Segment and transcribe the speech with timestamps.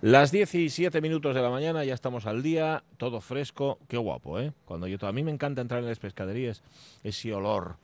[0.00, 4.52] Las 17 minutos de la mañana, ya estamos al día, todo fresco, qué guapo, ¿eh?
[4.64, 6.62] Cuando yo, a mí me encanta entrar en las pescaderías,
[7.02, 7.78] ese olor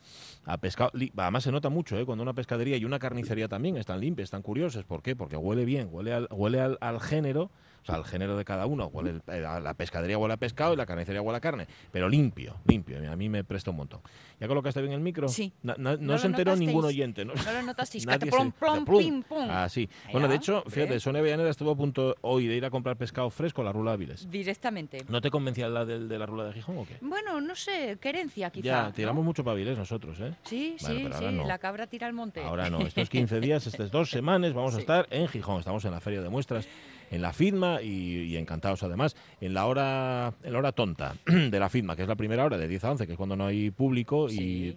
[0.45, 2.07] a pescado, además se nota mucho, ¿eh?
[2.07, 5.17] Cuando una pescadería y una carnicería también están limpias, están curiosas, ¿por qué?
[5.17, 7.51] Porque huele bien, huele al, huele al género
[7.85, 8.87] o sea, al género de cada uno.
[8.87, 12.57] Huele eh, la pescadería huele a pescado y la carnicería huele a carne, pero limpio,
[12.67, 13.13] limpio.
[13.13, 14.01] A mí me presta un montón.
[14.41, 15.29] ¿Ya colocaste bien el micro?
[15.29, 15.53] Sí.
[15.63, 17.25] no, se enteró ningún oyente.
[17.25, 18.07] No, no lo notasteis.
[18.15, 19.47] Nadie plom, plom, pim, pum.
[19.51, 19.89] Ah, sí.
[20.13, 23.29] Bueno, de hecho, fíjate, Sonia Villanera estuvo a punto hoy de ir a comprar pescado
[23.29, 24.31] fresco a la Rula Áviles.
[24.31, 25.05] Directamente.
[25.09, 26.97] ¿No te convencía la de, de la Rula de Gijón o qué?
[27.03, 28.65] Bueno, no sé, querencia quizá.
[28.65, 30.35] Ya, tiramos mucho para nosotros, ¿eh?
[30.43, 32.43] Sí, sí, sí, la cabra tira al monte.
[32.43, 35.61] Ahora no, estos 15 días, estas dos semanas vamos a estar en Gijón.
[35.61, 36.67] Estamos en la Feria de Muestras
[37.15, 39.17] en la FIDMA y, encantados además.
[39.41, 42.59] En la hora en la hora tonta de la FIDMA, que es la primera hora
[42.59, 44.77] de 10 a 11, que es cuando no hay público y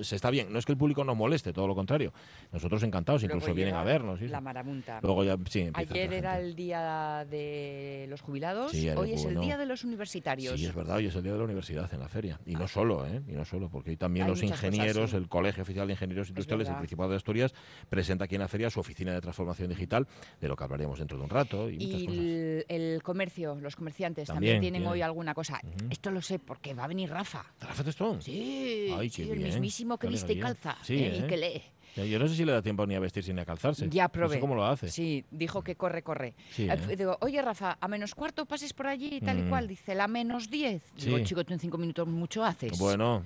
[0.00, 0.52] se está bien.
[0.52, 2.12] No es que el público nos moleste, todo lo contrario.
[2.52, 4.20] Nosotros encantados, incluso vienen a vernos.
[4.22, 5.00] La maramunta.
[5.02, 5.36] Luego ya,
[5.74, 10.58] Ayer era el día de los jubilados, hoy es el día de los universitarios.
[10.58, 12.40] Sí, es verdad, hoy es el día de la universidad en la feria.
[12.46, 12.68] Y no ah.
[12.68, 13.22] solo, ¿eh?
[13.28, 16.76] Y no solo, porque hoy también los ingenieros, el Colegio Oficial de Ingenieros Industriales del
[16.78, 17.54] Principado de Asturias
[17.88, 20.06] presenta aquí en la feria su oficina de transformación digital,
[20.40, 21.70] de lo que hablaremos dentro de un rato.
[21.70, 25.60] Y, el, comercio, los comerciantes también, tienen hoy alguna cosa.
[25.90, 27.44] Esto lo sé porque va a venir Rafa.
[27.60, 28.22] ¿Rafa Testón?
[28.22, 28.88] Sí,
[29.18, 31.18] el mismísimo que viste y calza sí, ¿eh?
[31.20, 31.26] y ¿eh?
[31.26, 31.62] que lee.
[32.04, 33.88] Yo no sé si le da tiempo ni a vestirse ni a calzarse.
[33.88, 34.26] Ya probé.
[34.26, 34.90] No sé cómo lo hace.
[34.90, 36.34] Sí, dijo que corre, corre.
[36.58, 39.48] Eh, digo, oye, Rafa, a menos cuarto pases por allí y tal y mm.
[39.48, 39.66] cual.
[39.66, 40.82] Dice, la menos diez.
[40.96, 42.78] Digo, chico, tú en cinco minutos mucho haces.
[42.78, 43.24] Bueno,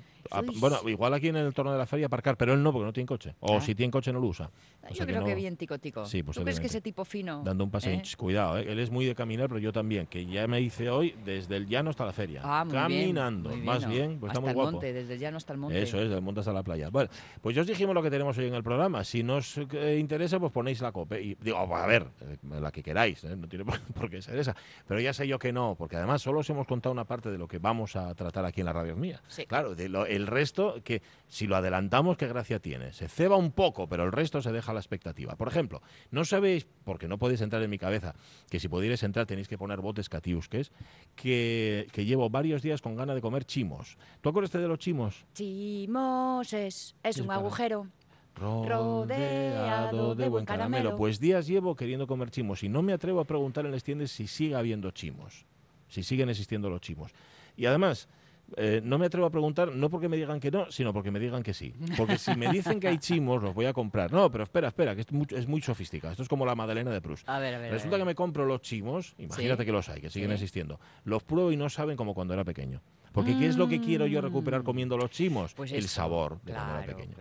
[0.56, 2.92] bueno, igual aquí en el entorno de la feria aparcar, pero él no, porque no
[2.92, 3.34] tiene coche.
[3.40, 3.60] O ah.
[3.60, 4.50] si tiene coche, no lo usa.
[4.92, 6.04] yo creo que, bien, tico, tico.
[6.06, 7.42] Sí, ¿Tú crees que ese tipo fino?
[7.44, 7.92] Dando un paseo.
[7.92, 8.02] ¿eh?
[8.16, 8.66] Cuidado, ¿eh?
[8.68, 11.66] él es muy de caminar, pero yo también, que ya me hice hoy desde el
[11.66, 12.40] llano hasta la feria.
[12.44, 14.68] Ah, Caminando, más bien, pues está muy guapo.
[14.68, 15.82] El monte, desde el llano hasta el monte.
[15.82, 16.90] Eso es, del monte hasta la playa.
[16.90, 17.10] Bueno,
[17.40, 19.04] pues ya os dijimos lo que tenemos hoy en el programa.
[19.04, 21.22] Si nos eh, interesa, pues ponéis la cope.
[21.22, 22.06] Y digo, a ver,
[22.42, 24.54] la que queráis, no tiene por qué ser esa.
[24.86, 27.38] Pero ya sé yo que no, porque además solo os hemos contado una parte de
[27.38, 29.20] lo que vamos a tratar aquí en la radio mía.
[29.28, 29.46] Sí.
[29.46, 29.74] Claro,
[30.10, 32.92] el resto que si lo adelantamos, ¿qué gracia tiene?
[32.92, 35.36] Se ceba un poco, pero el resto se deja a la expectativa.
[35.36, 38.14] Por ejemplo, no sabéis, porque no podéis entrar en mi cabeza,
[38.50, 40.72] que si pudierais entrar tenéis que poner botes catiusques,
[41.14, 43.96] que, que llevo varios días con ganas de comer chimos.
[44.20, 45.24] ¿Tú acuerdas de los chimos?
[45.34, 47.86] Chimos es, es un agujero
[48.34, 50.96] rodeado de buen caramelo.
[50.96, 54.10] Pues días llevo queriendo comer chimos y no me atrevo a preguntar en las tiendas
[54.10, 55.46] si sigue habiendo chimos,
[55.88, 57.12] si siguen existiendo los chimos.
[57.56, 58.08] Y además,
[58.56, 61.18] eh, no me atrevo a preguntar, no porque me digan que no, sino porque me
[61.18, 61.74] digan que sí.
[61.96, 64.12] Porque si me dicen que hay chimos, los voy a comprar.
[64.12, 66.12] No, pero espera, espera, que es muy, es muy sofisticado.
[66.12, 67.28] Esto es como la Madalena de Proust.
[67.28, 70.10] A ver, a ver, Resulta que me compro los chimos, imagínate que los hay, que
[70.10, 70.80] siguen existiendo.
[71.04, 72.80] Los pruebo y no saben como cuando era pequeño.
[73.12, 75.54] Porque ¿qué es lo que quiero yo recuperar comiendo los chimos?
[75.54, 77.16] Pues el sabor de cuando era pequeño.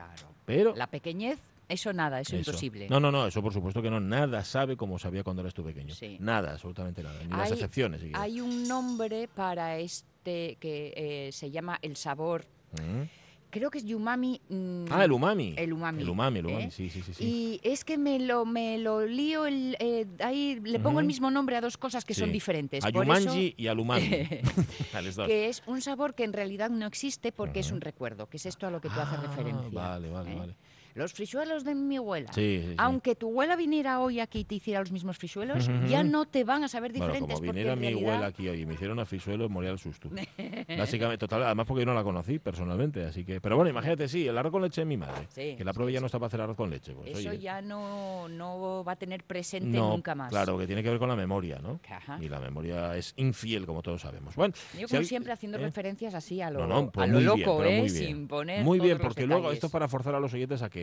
[0.45, 1.39] Pero la pequeñez
[1.69, 2.89] eso nada, eso, es imposible.
[2.89, 3.99] No, no, no, eso por supuesto que no.
[3.99, 5.93] Nada sabe como sabía cuando eras tú pequeño.
[6.19, 7.19] Nada, absolutamente nada.
[7.23, 8.01] Ni las excepciones.
[8.13, 9.77] Hay un nombre para
[10.19, 12.45] este que eh, se llama el sabor.
[12.73, 13.03] Mm.
[13.51, 14.39] Creo que es umami.
[14.47, 15.55] Mm, ah, el umami.
[15.57, 16.03] El umami.
[16.03, 16.71] El umami, el umami, ¿eh?
[16.71, 20.79] sí, sí, sí, Y es que me lo, me lo lío, el, eh, ahí le
[20.79, 22.85] pongo el mismo nombre a dos cosas que son diferentes.
[22.85, 24.07] A yumanji y al umami.
[25.25, 28.45] que es un sabor que en realidad no existe porque es un recuerdo, que es
[28.45, 29.69] esto a lo que tú haces ah, referencia.
[29.71, 30.55] Vale, vale, vale
[30.95, 32.31] los frisuelos de mi abuela.
[32.33, 36.25] Sí, Aunque tu abuela viniera hoy aquí y te hiciera los mismos frisuelos, ya no
[36.25, 37.21] te van a saber diferentes.
[37.21, 40.09] Bueno, como viniera mi abuela aquí hoy y me hicieron a frisuelos, moría el susto.
[40.77, 43.41] Básicamente, total, además porque yo no la conocí personalmente, así que...
[43.41, 45.99] Pero bueno, imagínate, sí, el arroz con leche de mi madre, que la prueba ya
[45.99, 46.93] no está para hacer arroz con leche.
[46.93, 50.29] Pues, Eso ya no, no va a tener presente nunca más.
[50.29, 51.79] Claro, que tiene que ver con la memoria, ¿no?
[52.19, 54.35] Y la memoria es infiel, como todos sabemos.
[54.35, 55.61] Bueno, yo como siempre haciendo ¿eh?
[55.61, 57.89] referencias así a lo, pues a lo loco, ¿eh?
[57.89, 60.78] Sin poner Muy bien, porque luego esto es para forzar a los oyentes a que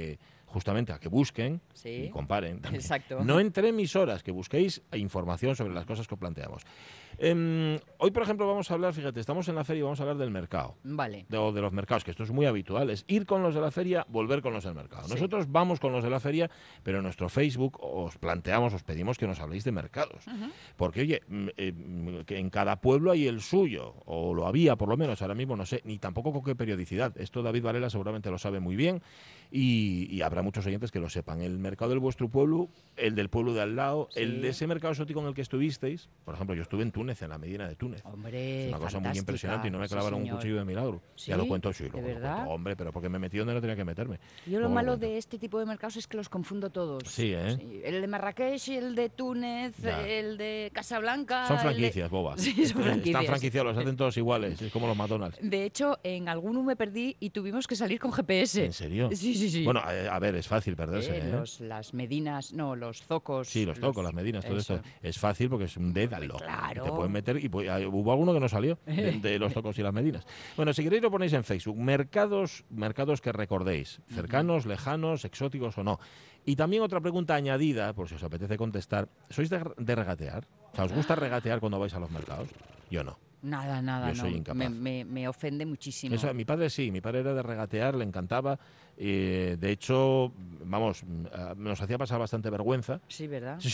[0.46, 2.62] justamente a que busquen y comparen.
[2.72, 3.22] Exacto.
[3.22, 6.62] No entre emisoras, que busquéis información sobre las cosas que planteamos.
[7.18, 10.02] Em, hoy, por ejemplo, vamos a hablar, fíjate, estamos en la feria y vamos a
[10.04, 10.76] hablar del mercado.
[10.84, 11.24] Vale.
[11.28, 13.60] De, o de los mercados, que esto es muy habitual, es ir con los de
[13.60, 15.08] la feria, volver con los del mercado.
[15.08, 16.50] Nosotros vamos con los de la feria,
[16.82, 20.24] pero en nuestro Facebook os planteamos, os pedimos que nos habléis de mercados.
[20.76, 21.22] Porque, oye,
[21.56, 21.72] eh,
[22.26, 25.56] que en cada pueblo hay el suyo, o lo había por lo menos, ahora mismo
[25.56, 27.16] no sé, ni tampoco con qué periodicidad.
[27.18, 29.02] Esto David Varela seguramente lo sabe muy bien
[29.50, 31.40] y, habrá muchos oyentes que lo sepan.
[31.40, 34.92] El mercado del vuestro pueblo, el del pueblo de al lado, el de ese mercado
[34.92, 36.08] exótico en el que estuvisteis.
[36.24, 38.02] Por ejemplo, yo estuve en Túnez, en la Medina de Túnez.
[38.04, 41.00] Hombre, es una cosa muy impresionante y no me clavaron un cuchillo de milagro.
[41.16, 43.84] Ya lo cuento, sí, lo, cuento, hombre, pero porque me metí donde no tenía que
[43.84, 44.18] meterme.
[44.46, 47.04] Yo lo malo de este tipo de mercados es que los confundo todos.
[47.06, 47.82] Sí, ¿eh?
[47.84, 51.46] El de Marrakech, el de Túnez, el de Casablanca.
[51.46, 52.40] Son franquicias, bobas.
[52.46, 53.06] Sí, son franquicias.
[53.08, 55.38] Están franquiciados, los hacen todos iguales, es como los McDonald's.
[55.42, 58.66] De hecho, en alguno me perdí y tuvimos que salir con GPS.
[58.66, 59.10] ¿En serio?
[59.12, 59.64] Sí, sí, sí.
[59.64, 61.18] Bueno, a, ver, es fácil perderse.
[61.18, 61.30] ¿eh?
[61.30, 63.48] Los, las medinas, no, los zocos.
[63.48, 64.80] Sí, los zocos, las medinas, todo esto.
[65.02, 66.36] Es fácil porque es un dédalo.
[66.36, 66.84] Claro.
[66.84, 70.26] te pueden meter y hubo alguno que no salió de, los zocos y las medinas.
[70.56, 71.76] Bueno, si queréis lo ponéis en Facebook.
[71.76, 75.98] Mercados, mercados que recordéis, cercanos, lejanos, exóticos o no.
[76.44, 79.08] Y también otra pregunta añadida, por si os apetece contestar.
[79.30, 79.58] ¿Sois de,
[79.94, 80.46] regatear?
[80.72, 82.48] O sea, ¿os gusta regatear cuando vais a los mercados?
[82.90, 83.18] Yo no.
[83.46, 84.70] Nada, nada, Yo soy Incapaz.
[84.70, 86.14] Me, ofende muchísimo.
[86.14, 88.58] Eso, mi padre sí, mi padre era de regatear, le encantaba.
[88.96, 90.32] de hecho,
[90.64, 91.04] vamos,
[91.56, 93.00] nos hacía pasar bastante vergüenza.
[93.08, 93.58] Sí, ¿verdad?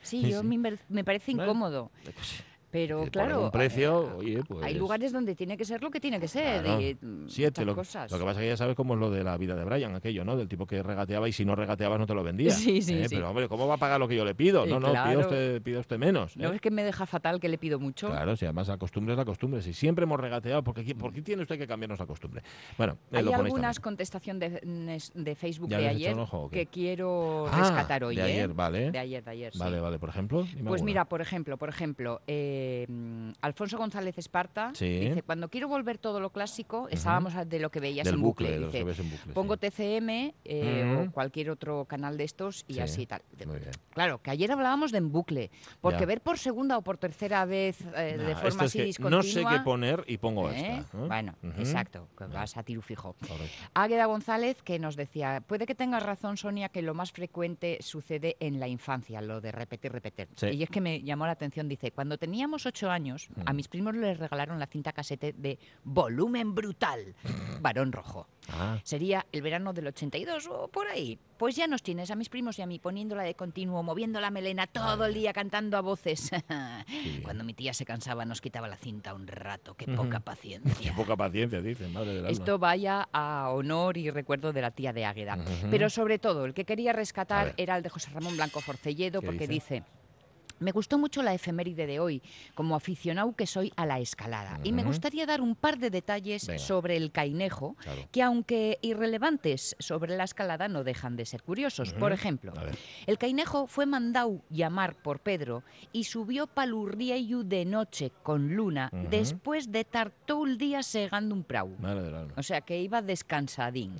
[0.00, 0.30] Sí, sí.
[0.30, 1.90] yo Me, parece incómodo.
[2.02, 6.20] Pues pero claro, un precio, hay pues lugares donde tiene que ser lo que tiene
[6.20, 6.96] que ser.
[7.26, 8.10] Siete, lo, cosas.
[8.10, 9.94] lo que pasa es que ya sabes cómo es lo de la vida de Brian,
[9.94, 10.36] aquello, ¿no?
[10.36, 12.50] Del tipo que regateaba y si no regateabas no te lo vendía.
[12.50, 13.08] Sí, sí, ¿eh?
[13.08, 13.14] sí.
[13.14, 14.66] Pero hombre, ¿cómo va a pagar lo que yo le pido?
[14.66, 16.36] no, no, pida usted, pida usted menos.
[16.36, 16.56] No ¿eh?
[16.56, 18.08] es que me deja fatal que le pido mucho.
[18.08, 19.62] Claro, si además la costumbre es la costumbre.
[19.62, 22.42] Si siempre hemos regateado, ¿por qué, ¿por qué tiene usted que cambiarnos la costumbre?
[22.76, 26.16] Bueno, hay algunas contestaciones de, de, Facebook de ayer
[26.50, 28.16] que quiero ah, rescatar hoy.
[28.16, 28.24] De ¿eh?
[28.24, 28.90] ayer, vale.
[28.90, 29.52] De ayer, de ayer.
[29.56, 30.46] Vale, vale, por ejemplo.
[30.64, 32.57] Pues mira, por ejemplo, por ejemplo, eh,
[33.40, 38.06] Alfonso González Esparta dice, cuando quiero volver todo lo clásico, estábamos de lo que veías
[38.06, 38.58] en bucle.
[38.58, 38.84] dice,
[39.32, 43.22] pongo TCM eh, o cualquier otro canal de estos y así tal.
[43.90, 45.50] Claro, que ayer hablábamos de en bucle,
[45.80, 49.22] porque ver por segunda o por tercera vez eh, de forma así discontinua...
[49.22, 50.78] No sé qué poner y pongo ¿eh?
[50.80, 50.98] esta.
[50.98, 53.16] Bueno, exacto, que vas a tiro fijo.
[53.74, 58.36] Águeda González que nos decía, puede que tengas razón Sonia que lo más frecuente sucede
[58.40, 60.28] en la infancia, lo de repetir, repetir.
[60.52, 62.18] Y es que me llamó la atención, dice, cuando
[62.48, 67.14] teníamos ocho años, a mis primos les regalaron la cinta casete de Volumen Brutal,
[67.60, 68.26] Varón Rojo.
[68.50, 68.78] Ah.
[68.82, 71.18] Sería el verano del 82 o por ahí.
[71.36, 74.30] Pues ya nos tienes a mis primos y a mí poniéndola de continuo, moviendo la
[74.30, 76.30] melena todo el día, cantando a voces.
[77.22, 79.74] Cuando mi tía se cansaba nos quitaba la cinta un rato.
[79.74, 80.90] Qué poca paciencia.
[80.90, 82.30] Qué poca paciencia, dicen, madre del alma.
[82.30, 85.38] Esto vaya a honor y recuerdo de la tía de Águeda.
[85.70, 89.46] Pero sobre todo, el que quería rescatar era el de José Ramón Blanco Forcelledo, porque
[89.46, 89.84] dice
[90.60, 92.22] me gustó mucho la efeméride de hoy,
[92.54, 94.60] como aficionado que soy a la escalada.
[94.64, 97.76] Y me gustaría dar un par de detalles sobre el cainejo,
[98.10, 101.92] que aunque irrelevantes sobre la escalada, no dejan de ser curiosos.
[101.92, 102.52] Por ejemplo,
[103.06, 105.62] el cainejo fue mandado llamar por Pedro
[105.92, 111.44] y subió palurrieyu de noche con luna después de estar todo el día segando un
[111.44, 111.74] prau.
[112.36, 113.96] O sea que iba descansadín.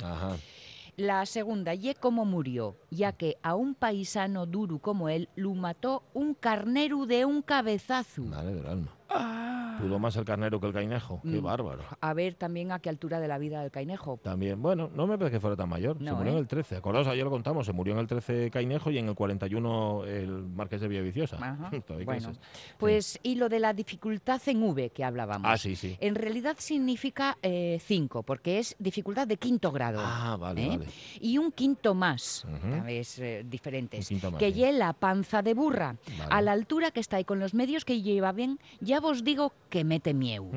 [0.99, 6.03] La segunda, y cómo murió, ya que a un paisano duro como él lo mató
[6.13, 8.25] un carnero de un cabezazo.
[9.11, 9.79] Ah.
[9.81, 11.21] Pudo más el carnero que el cainejo.
[11.23, 11.43] Qué mm.
[11.43, 11.85] bárbaro.
[12.01, 14.19] A ver también a qué altura de la vida del cainejo.
[14.23, 15.99] También, bueno, no me parece que fuera tan mayor.
[15.99, 16.41] se murió en ¿eh?
[16.41, 16.77] el 13.
[16.77, 20.49] Acordaos, ayer lo contamos, se murió en el 13 cainejo y en el 41 el
[20.49, 21.39] Marqués de Villaviciosa.
[22.05, 22.33] Bueno,
[22.79, 25.51] pues y lo de la dificultad en V que hablábamos.
[25.51, 25.97] Ah, sí, sí.
[26.01, 30.01] En realidad significa 5, eh, porque es dificultad de quinto grado.
[30.03, 30.69] Ah, vale, ¿eh?
[30.69, 30.87] vale.
[31.21, 32.47] Y un quinto más,
[32.87, 33.99] es diferente.
[34.39, 34.73] Que sí.
[34.73, 35.97] la panza de burra.
[36.31, 39.53] A la altura que está y con los medios que lleva bien, ya vos digo
[39.71, 40.51] que mete mieu.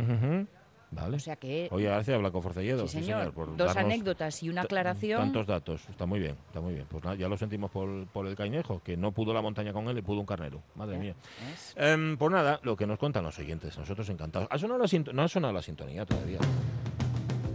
[0.92, 1.16] Vale.
[1.16, 1.70] O sea que...
[1.72, 2.86] Oye, gracias, Blanco Forcelledo.
[2.86, 3.34] Sí, señor.
[3.56, 5.22] Dos anécdotas y una aclaración.
[5.22, 5.88] Tantos datos.
[5.90, 6.86] Está muy bien, está muy bien.
[6.90, 9.88] Pues nada, ya lo sentimos por, por, el Cainejo, que no pudo la montaña con
[9.88, 10.62] él y pudo un carnero.
[10.76, 11.16] Madre mía.
[11.78, 13.78] Eh, pues nada, lo que nos cuentan los siguientes.
[13.78, 14.50] Nosotros encantados.
[14.52, 16.40] ¿Ha sonado la no ha sonado la sintonía todavía.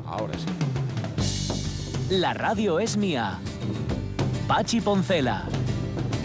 [0.06, 0.46] Ahora sí.
[2.10, 3.38] La radio es mía.
[4.48, 5.44] Pachi Poncela.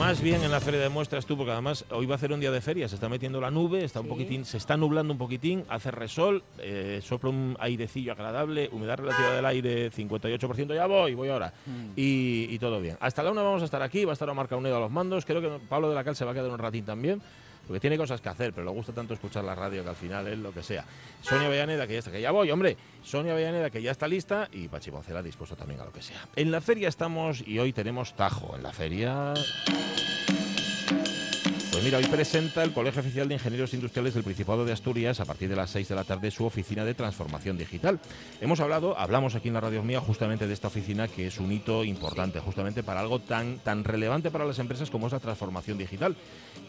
[0.01, 2.39] Más bien en la feria de muestras tú, porque además hoy va a ser un
[2.39, 5.19] día de feria, se está metiendo la nube, está un poquitín, se está nublando un
[5.19, 11.13] poquitín, hace resol, eh, sopla un airecillo agradable, humedad relativa del aire 58%, ya voy,
[11.13, 11.53] voy ahora.
[11.67, 11.91] Mm.
[11.95, 12.97] Y, todo bien.
[12.99, 15.23] Hasta la una vamos a estar aquí, va a estar Omar Caunedo a los mandos,
[15.23, 17.21] creo que Pablo de la Cal se va a quedar un ratín también
[17.67, 20.27] porque tiene cosas que hacer, pero le gusta tanto escuchar la radio que al final
[20.27, 20.85] es lo que sea.
[21.21, 22.77] Sonia Avellaneda, que ya está, que ya voy, hombre.
[23.03, 26.27] Sonia Avellaneda, que ya está lista, y Pachi Poncela dispuesto también a lo que sea.
[26.35, 28.55] En la feria estamos y hoy tenemos Tajo.
[28.55, 29.33] En la feria...
[31.81, 35.25] Pues mira, hoy presenta el Colegio Oficial de Ingenieros Industriales del Principado de Asturias a
[35.25, 37.99] partir de las 6 de la tarde su oficina de transformación digital.
[38.39, 41.51] Hemos hablado, hablamos aquí en la radio mía justamente de esta oficina que es un
[41.51, 45.79] hito importante, justamente para algo tan, tan relevante para las empresas como es la transformación
[45.79, 46.15] digital,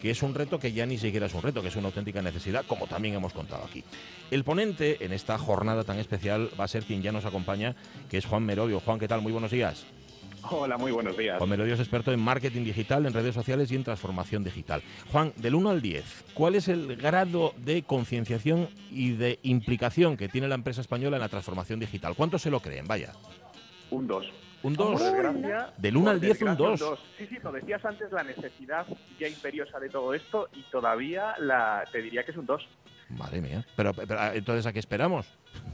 [0.01, 2.23] que es un reto que ya ni siquiera es un reto, que es una auténtica
[2.23, 3.83] necesidad, como también hemos contado aquí.
[4.31, 7.75] El ponente en esta jornada tan especial va a ser quien ya nos acompaña,
[8.09, 8.79] que es Juan Merodio.
[8.79, 9.21] Juan, ¿qué tal?
[9.21, 9.85] Muy buenos días.
[10.49, 11.37] Hola, muy buenos días.
[11.37, 14.81] Juan Merodio es experto en marketing digital, en redes sociales y en transformación digital.
[15.11, 20.27] Juan, del 1 al 10, ¿cuál es el grado de concienciación y de implicación que
[20.27, 22.13] tiene la empresa española en la transformación digital?
[22.15, 22.87] ¿Cuánto se lo creen?
[22.87, 23.13] Vaya.
[23.89, 24.25] Un 2.
[24.63, 25.01] Un 2.
[25.77, 26.99] Del 1 al 10, un 2.
[27.17, 28.85] Sí, sí, lo decías antes, la necesidad
[29.19, 32.67] ya imperiosa de todo esto y todavía la, te diría que es un 2.
[33.17, 33.65] Madre mía.
[33.75, 33.91] Pero,
[34.33, 35.27] entonces, ¿a qué esperamos?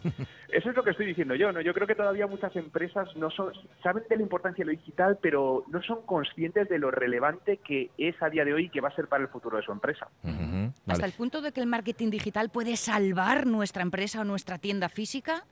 [0.49, 1.61] Eso es lo que estoy diciendo yo, ¿no?
[1.61, 3.53] Yo creo que todavía muchas empresas no son,
[3.83, 7.91] saben de la importancia de lo digital, pero no son conscientes de lo relevante que
[7.97, 9.71] es a día de hoy y que va a ser para el futuro de su
[9.71, 10.07] empresa.
[10.87, 14.89] Hasta el punto de que el marketing digital puede salvar nuestra empresa o nuestra tienda
[14.89, 15.45] física.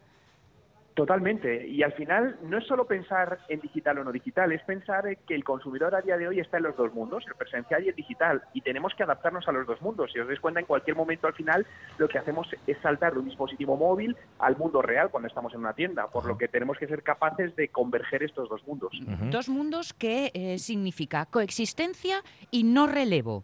[0.98, 1.68] Totalmente.
[1.68, 5.36] Y al final no es solo pensar en digital o no digital, es pensar que
[5.36, 7.96] el consumidor a día de hoy está en los dos mundos, el presencial y el
[7.96, 10.12] digital, y tenemos que adaptarnos a los dos mundos.
[10.12, 11.68] Si os dais cuenta, en cualquier momento al final
[12.00, 15.60] lo que hacemos es saltar de un dispositivo móvil al mundo real cuando estamos en
[15.60, 19.00] una tienda, por lo que tenemos que ser capaces de converger estos dos mundos.
[19.30, 23.44] Dos mundos que eh, significa coexistencia y no relevo.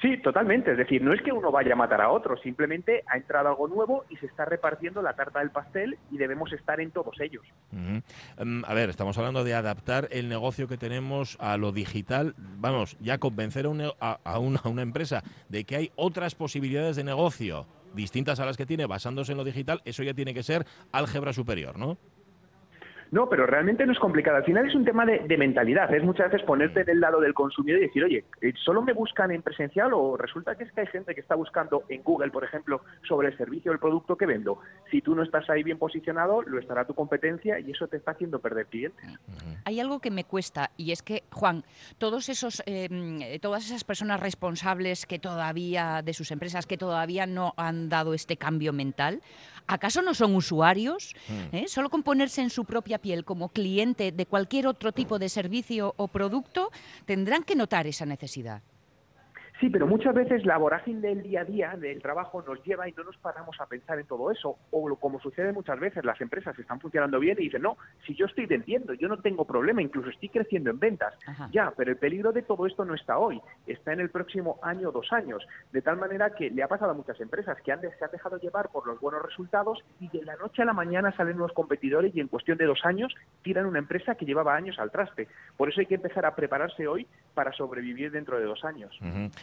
[0.00, 0.72] Sí, totalmente.
[0.72, 3.66] Es decir, no es que uno vaya a matar a otro, simplemente ha entrado algo
[3.66, 7.44] nuevo y se está repartiendo la tarta del pastel y debemos estar en todos ellos.
[7.72, 12.34] Em, a ver, estamos hablando de adaptar el negocio que tenemos a lo digital.
[12.38, 17.66] Vamos, ya convencer a, una, a una empresa de que hay otras posibilidades de negocio
[17.94, 21.32] distintas a las que tiene basándose en lo digital, eso ya tiene que ser álgebra
[21.32, 21.98] superior, ¿no?
[23.10, 24.36] No, pero realmente no es complicado.
[24.36, 25.92] Al final es un tema de, mentalidad.
[25.94, 29.30] Es muchas veces ponerte del lado del consumidor y decir, oye, eh, ¿solo me buscan
[29.30, 32.44] en presencial o resulta que es que hay gente que está buscando en Google, por
[32.44, 34.58] ejemplo, sobre el servicio o el producto que vendo?
[34.90, 38.12] Si tú no estás ahí bien posicionado, lo estará tu competencia y eso te está
[38.12, 39.18] haciendo perder clientes.
[39.64, 41.64] Hay algo que me cuesta y es que, Juan,
[41.98, 47.54] todos esos, em, todas esas personas responsables que todavía, de sus empresas, que todavía no
[47.56, 49.20] han dado este cambio mental,
[49.68, 51.14] ¿acaso no son usuarios?
[51.28, 51.56] Mm.
[51.56, 51.64] ¿Eh?
[51.68, 55.94] Solo con ponerse en su propia piel como cliente de cualquier otro tipo de servicio
[55.96, 56.72] o producto,
[57.04, 58.62] tendrán que notar esa necesidad.
[59.60, 62.92] Sí, pero muchas veces la vorágine del día a día, del trabajo, nos lleva y
[62.92, 64.56] no nos paramos a pensar en todo eso.
[64.70, 68.26] O como sucede muchas veces, las empresas están funcionando bien y dicen, no, si yo
[68.26, 71.14] estoy vendiendo, yo no tengo problema, incluso estoy creciendo en ventas.
[71.50, 74.90] Ya, pero el peligro de todo esto no está hoy, está en el próximo año
[74.90, 75.44] o dos años.
[75.72, 78.38] De tal manera que le ha pasado a muchas empresas que han se han dejado
[78.38, 82.14] llevar por los buenos resultados y de la noche a la mañana salen nuevos competidores
[82.14, 85.28] y en cuestión de dos años tiran una empresa que llevaba años al traste.
[85.56, 88.98] Por eso hay que empezar a prepararse hoy para sobrevivir dentro de dos años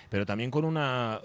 [0.09, 1.21] pero también con una,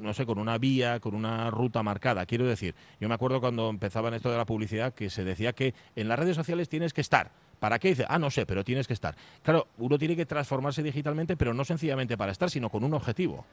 [0.00, 2.26] no sé, con una vía, con una ruta marcada.
[2.26, 5.52] Quiero decir, yo me acuerdo cuando empezaba en esto de la publicidad que se decía
[5.52, 7.30] que en las redes sociales tienes que estar.
[7.58, 7.88] ¿Para qué?
[7.88, 9.16] Dice, ah, no sé, pero tienes que estar.
[9.42, 13.46] Claro, uno tiene que transformarse digitalmente, pero no sencillamente para estar, sino con un objetivo.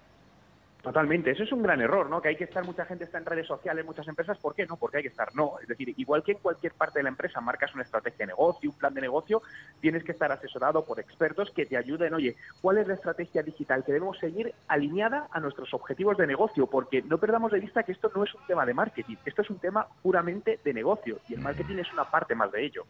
[0.81, 2.21] Totalmente, eso es un gran error, ¿no?
[2.21, 4.77] Que hay que estar, mucha gente está en redes sociales, muchas empresas, ¿por qué no?
[4.77, 5.53] Porque hay que estar, no.
[5.61, 8.71] Es decir, igual que en cualquier parte de la empresa marcas una estrategia de negocio,
[8.71, 9.43] un plan de negocio,
[9.79, 13.83] tienes que estar asesorado por expertos que te ayuden, oye, ¿cuál es la estrategia digital
[13.83, 16.65] que debemos seguir alineada a nuestros objetivos de negocio?
[16.65, 19.49] Porque no perdamos de vista que esto no es un tema de marketing, esto es
[19.51, 22.85] un tema puramente de negocio y el marketing es una parte más de ello.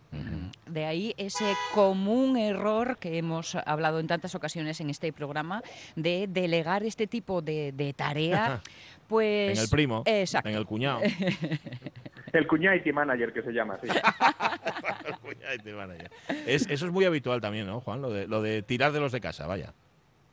[0.71, 5.63] De ahí ese común error que hemos hablado en tantas ocasiones en este programa
[5.98, 8.61] de delegar este tipo de, tarea.
[9.07, 11.01] Pues, en el primo, en el cuñado.
[12.33, 13.89] el cuñado manager que se llama, sí.
[15.65, 16.09] el manager.
[16.47, 18.01] eso es muy habitual también, ¿no, Juan?
[18.01, 19.73] Lo de, lo de tirar de los de casa, vaya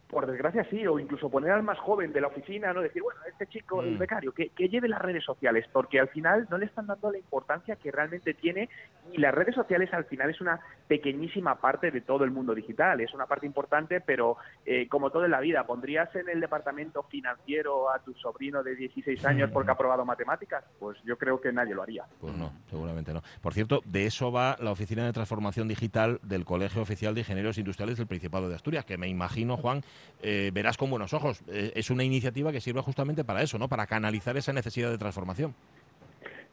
[0.09, 3.21] por desgracia sí, o incluso poner al más joven de la oficina, no decir, bueno,
[3.29, 3.99] este chico, el mm.
[3.99, 7.19] becario, que, que, lleve las redes sociales, porque al final no le están dando la
[7.19, 8.69] importancia que realmente tiene
[9.13, 13.01] y las redes sociales al final es una pequeñísima parte de todo el mundo digital,
[13.01, 17.03] es una parte importante, pero eh, como todo en la vida, ¿pondrías en el departamento
[17.05, 20.65] financiero a tu sobrino de 16 años porque ha aprobado matemáticas?
[20.79, 22.05] Pues yo creo que nadie lo haría.
[22.21, 23.23] Pues no, seguramente no.
[23.41, 27.59] Por cierto, de eso va la Oficina de Transformación Digital del Colegio Oficial de Ingenieros
[27.59, 29.83] Industriales del Principado de Asturias, que me imagino, Juan,
[30.23, 31.43] eh, verás con buenos ojos.
[31.49, 33.69] Eh, es una iniciativa que sirve justamente para eso, ¿no?
[33.69, 35.55] Para canalizar esa necesidad de transformación.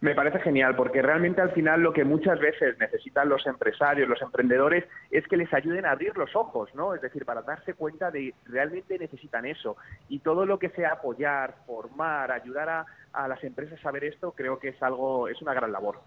[0.02, 4.22] Me parece genial, porque realmente al final lo que muchas veces necesitan los empresarios, los
[4.22, 6.94] emprendedores, es que les ayuden a abrir los ojos, ¿no?
[6.94, 9.78] Es decir, para darse cuenta de realmente necesitan eso.
[10.10, 12.86] Y todo lo que sea apoyar, formar, ayudar a,
[13.16, 16.02] a las empresas saber esto, creo que es algo, es una gran labor.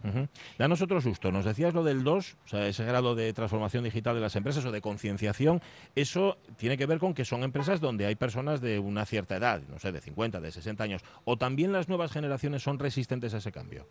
[0.58, 1.32] Danos otro susto.
[1.32, 4.64] Nos decías lo del 2, o sea, ese grado de transformación digital de las empresas
[4.64, 5.60] o de concienciación.
[5.94, 9.60] Eso tiene que ver con que son empresas donde hay personas de una cierta edad,
[9.68, 11.02] no sé, de 50, de 60 años.
[11.24, 13.86] O también las nuevas generaciones son resistentes a ese cambio.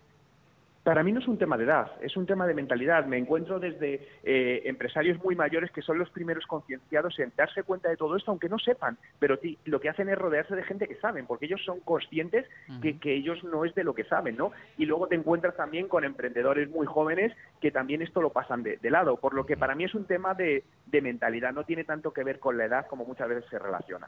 [0.88, 3.06] Para mí no es un tema de edad, es un tema de mentalidad.
[3.08, 7.89] Me encuentro desde eh, empresarios muy mayores que son los primeros concienciados en darse cuenta
[7.89, 10.96] de todo esto, aunque no sepan, pero lo que hacen es rodearse de gente que
[10.96, 12.46] saben, porque ellos son conscientes
[12.82, 14.53] que, que, ellos no es de lo que saben, ¿no?
[14.77, 18.79] Y luego te encuentras también con emprendedores muy jóvenes que también esto lo pasan de,
[18.89, 20.63] lado, por lo que para mí es un tema de,
[21.01, 24.08] mentalidad, no tiene tanto que ver con la edad como muchas veces se relaciona.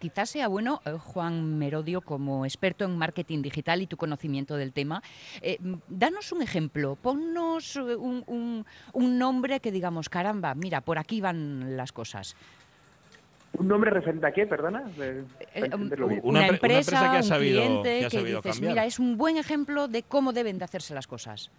[0.00, 4.72] Quizás sea bueno, eh, Juan Merodio, como experto en marketing digital y tu conocimiento del
[4.72, 5.02] tema,
[5.40, 5.58] eh,
[6.14, 11.90] danos un ejemplo, ponnos eh, un, nombre que digamos, caramba, mira, por aquí van las
[11.90, 12.36] cosas.
[13.54, 14.84] ¿Un nombre referente a qué, perdona?
[14.98, 15.24] Eh,
[16.22, 20.04] una, empresa, que ha sabido, un cliente que, dices, mira, es un buen ejemplo de
[20.04, 21.50] cómo deben de hacerse las cosas.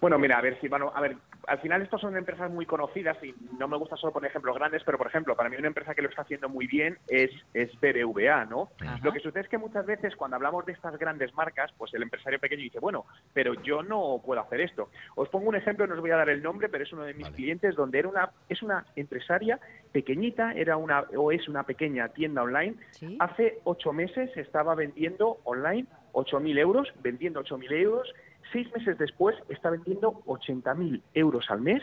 [0.00, 1.16] Bueno, mira, a ver si, bueno, a ver,
[1.46, 4.82] al final estos son empresas muy conocidas y no me gusta solo poner ejemplos grandes,
[4.82, 7.70] pero por ejemplo, para mí una empresa que lo está haciendo muy bien es, es
[7.80, 8.70] BBVA, ¿no?
[9.02, 12.02] Lo que sucede es que muchas veces cuando hablamos de estas grandes marcas, pues el
[12.02, 13.04] empresario pequeño dice, bueno,
[13.34, 14.88] pero yo no puedo hacer esto.
[15.16, 17.12] Os pongo un ejemplo, no os voy a dar el nombre, pero es uno de
[17.12, 19.60] mis clientes donde era una, es una empresaria
[19.92, 22.76] pequeñita, era una, o es una pequeña tienda online.
[23.18, 28.12] Hace ocho meses estaba vendiendo online 8.000 euros, vendiendo 8.000 euros
[28.52, 31.82] Seis meses después está vendiendo 80.000 euros al mes,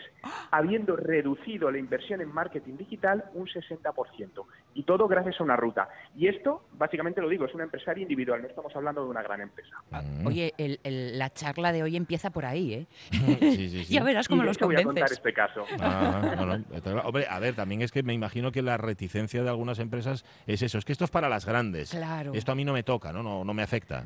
[0.50, 4.44] habiendo reducido la inversión en marketing digital un 60%.
[4.74, 5.88] Y todo gracias a una ruta.
[6.16, 9.40] Y esto, básicamente lo digo, es una empresaria individual, no estamos hablando de una gran
[9.40, 9.76] empresa.
[9.90, 10.26] Mm.
[10.26, 10.52] Oye,
[10.84, 12.86] la charla de hoy empieza por ahí, ¿eh?
[13.10, 13.94] Sí, sí, sí.
[13.94, 14.84] ya verás cómo los convences.
[14.84, 15.64] voy a contar este caso.
[15.80, 20.24] Ah, hombre, a ver, también es que me imagino que la reticencia de algunas empresas
[20.46, 21.90] es eso, es que esto es para las grandes.
[21.90, 22.32] Claro.
[22.34, 23.22] Esto a mí no me toca, ¿no?
[23.22, 24.04] No, no me afecta.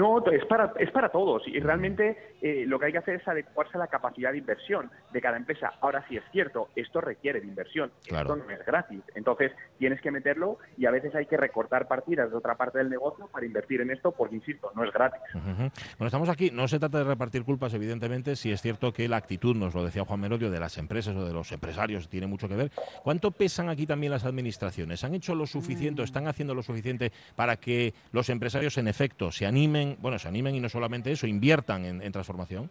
[0.00, 3.28] No, es para, es para todos y realmente eh, lo que hay que hacer es
[3.28, 5.74] adecuarse a la capacidad de inversión de cada empresa.
[5.82, 10.10] Ahora sí es cierto, esto requiere de inversión, esto no es gratis, entonces tienes que
[10.10, 13.82] meterlo y a veces hay que recortar partidas de otra parte del negocio para invertir
[13.82, 15.20] en esto porque, insisto, no es gratis.
[15.34, 19.18] Bueno, estamos aquí, no se trata de repartir culpas, evidentemente, si es cierto que la
[19.18, 22.48] actitud, nos lo decía Juan Merodio, de las empresas o de los empresarios tiene mucho
[22.48, 22.72] que ver.
[23.02, 25.04] ¿Cuánto pesan aquí también las administraciones?
[25.04, 29.30] ¿Han hecho lo suficiente, o están haciendo lo suficiente para que los empresarios en efecto
[29.30, 32.70] se animen bueno, se animen y no solamente eso, inviertan en, transformación?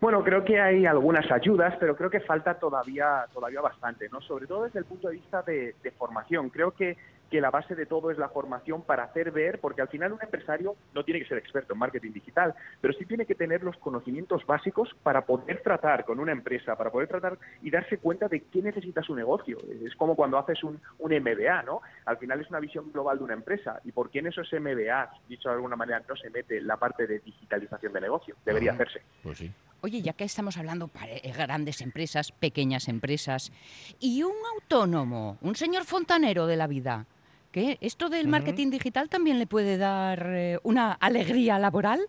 [0.00, 4.20] Bueno, creo que hay algunas ayudas, pero creo que falta todavía, todavía bastante, ¿no?
[4.22, 6.48] Sobre todo desde el punto de vista de formación.
[6.48, 6.96] Creo que
[7.30, 10.22] que la base de todo es la formación para hacer ver, porque al final un
[10.22, 13.76] empresario no tiene que ser experto en marketing digital, pero sí tiene que tener los
[13.76, 18.40] conocimientos básicos para poder tratar con una empresa, para poder tratar y darse cuenta de
[18.40, 19.58] qué necesita su negocio.
[19.84, 21.80] Es como cuando haces un, un MBA, ¿no?
[22.04, 23.80] Al final es una visión global de una empresa.
[23.84, 27.06] ¿Y por qué en esos MBA, dicho de alguna manera, no se mete la parte
[27.06, 28.36] de digitalización de negocio?
[28.44, 29.02] Debería hacerse.
[29.22, 29.52] Pues sí.
[29.82, 33.50] Oye, ya que estamos hablando para eh, grandes empresas, pequeñas empresas,
[33.98, 37.06] y un autónomo, un señor fontanero de la vida,
[37.52, 37.78] ¿Qué?
[37.80, 42.00] ¿Esto del marketing digital también le puede dar eh, una alegría laboral?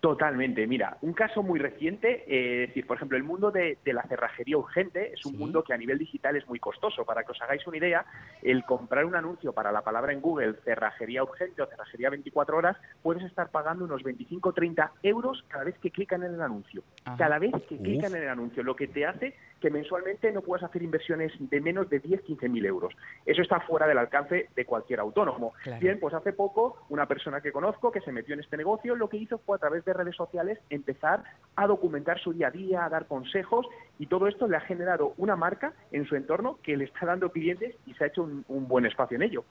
[0.00, 0.64] Totalmente.
[0.68, 4.56] Mira, un caso muy reciente, eh, es decir, por ejemplo, el mundo de, la cerrajería
[4.56, 7.04] urgente es un mundo que a nivel digital es muy costoso.
[7.04, 8.06] Para que os hagáis una idea,
[8.42, 12.76] el comprar un anuncio para la palabra en Google cerrajería urgente o cerrajería 24 horas,
[13.02, 16.84] puedes estar pagando unos 25 o 30 euros cada vez que clican en el anuncio.
[17.16, 20.64] Cada vez que clican en el anuncio, lo que te hace que mensualmente no puedas
[20.64, 22.94] hacer inversiones de menos de 10-15 mil euros.
[23.26, 25.52] Eso está fuera del alcance de cualquier autónomo.
[25.80, 29.08] Bien, pues hace poco una persona que conozco que se metió en este negocio, lo
[29.08, 31.24] que hizo fue a través de redes sociales empezar
[31.56, 33.66] a documentar su día a día, a dar consejos
[33.98, 37.30] y todo esto le ha generado una marca en su entorno que le está dando
[37.32, 39.44] clientes y se ha hecho un, buen espacio en ello.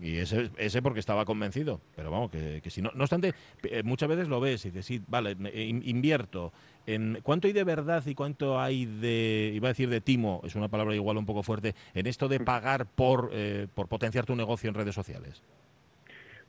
[0.00, 3.34] Y ese, ese porque estaba convencido, pero vamos, que, si no, no obstante,
[3.64, 6.52] eh, muchas veces lo ves y dices, sí, vale, invierto.
[6.86, 10.54] En, ¿Cuánto hay de verdad y cuánto hay de, iba a decir de timo, es
[10.54, 14.34] una palabra igual un poco fuerte, en esto de pagar por, eh, por potenciar tu
[14.34, 15.42] negocio en redes sociales?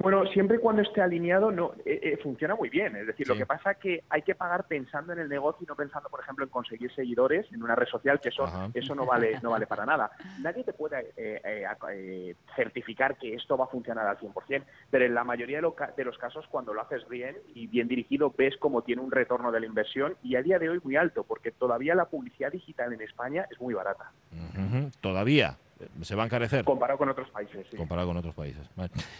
[0.03, 2.93] Bueno, siempre y cuando esté alineado no eh, eh, funciona muy bien.
[2.97, 5.65] Es decir, lo que pasa es que hay que pagar pensando en el negocio y
[5.65, 9.05] no pensando, por ejemplo, en conseguir seguidores en una red social, que eso eso no
[9.05, 10.11] vale no vale para nada.
[10.41, 15.23] Nadie te puede eh, certificar que esto va a funcionar al 100%, pero en la
[15.23, 19.01] mayoría de, de, los casos, cuando lo haces bien y bien dirigido, ves cómo tiene
[19.01, 22.05] un retorno de la inversión y a día de hoy muy alto, porque todavía la
[22.05, 24.11] publicidad digital en España es muy barata.
[24.99, 25.55] Todavía
[26.02, 26.65] se va a encarecer.
[26.65, 27.78] Comparado con otros países, sí.
[27.78, 28.67] Comparado con otros países.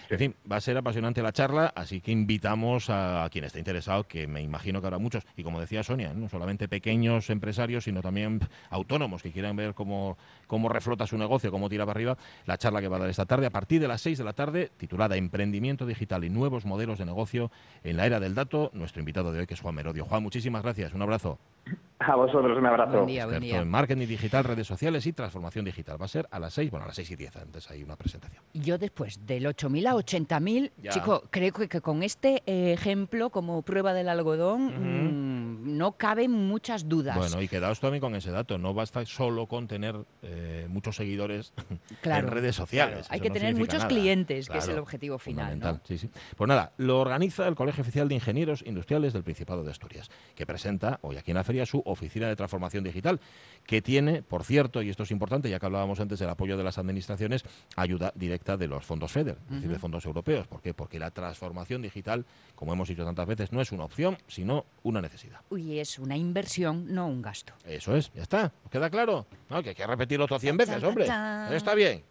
[0.10, 4.06] En fin, va a ser apasionante la charla, así que invitamos a, quien esté interesado,
[4.06, 8.02] que me imagino que habrá muchos, y como decía Sonia, no solamente pequeños empresarios, sino
[8.02, 12.58] también autónomos que quieran ver cómo, cómo reflota su negocio, cómo tira para arriba, la
[12.58, 14.72] charla que va a dar esta tarde a partir de las 6 de la tarde,
[14.78, 17.52] titulada Emprendimiento Digital y Nuevos Modelos de Negocio
[17.84, 18.72] en la Era del Dato.
[18.74, 20.06] Nuestro invitado de hoy, que es Juan Merodio.
[20.06, 20.94] Juan, muchísimas gracias.
[20.94, 21.40] Un abrazo.
[22.06, 22.98] A vosotros un abrazo.
[22.98, 23.62] Buen día, buen día.
[23.62, 26.02] en marketing digital, redes sociales y transformación digital.
[26.02, 27.96] Va a ser a las 6, bueno, a las 6 y 10, antes hay una
[27.96, 28.44] presentación.
[28.54, 34.10] Yo después del 8.000 a 80.000, chico, creo que, con este ejemplo como prueba del
[34.10, 37.16] algodón mm, no caben muchas dudas.
[37.16, 41.54] Bueno, y quedaos también con ese dato, no basta solo con tener eh, muchos seguidores
[42.04, 43.08] en redes sociales.
[43.10, 45.60] Hay que tener muchos clientes, que es el objetivo final.
[45.60, 45.80] ¿no?
[45.86, 46.10] Sí, sí.
[46.36, 50.46] Pues nada, lo organiza el Colegio Oficial de Ingenieros Industriales del Principado de Asturias, que
[50.46, 53.20] presenta hoy aquí en la feria su Oficina de Transformación Digital,
[53.66, 56.64] que tiene, por cierto, y esto es importante, ya que hablábamos antes del apoyo de
[56.64, 57.44] las administraciones,
[57.76, 60.48] ayuda directa de los fondos FEDER, es decir, de fondos europeos.
[60.48, 60.74] ¿Por qué?
[60.74, 65.02] Porque la transformación digital, como hemos dicho tantas veces, no es una opción, sino una
[65.02, 65.40] necesidad.
[65.56, 67.54] y es una inversión, no un gasto.
[67.66, 68.52] Eso es, ya está.
[68.72, 69.26] ¿Queda claro?
[69.50, 71.06] No, que hay que repetirlo todo 100 veces, hombre.
[71.52, 72.04] Está bien.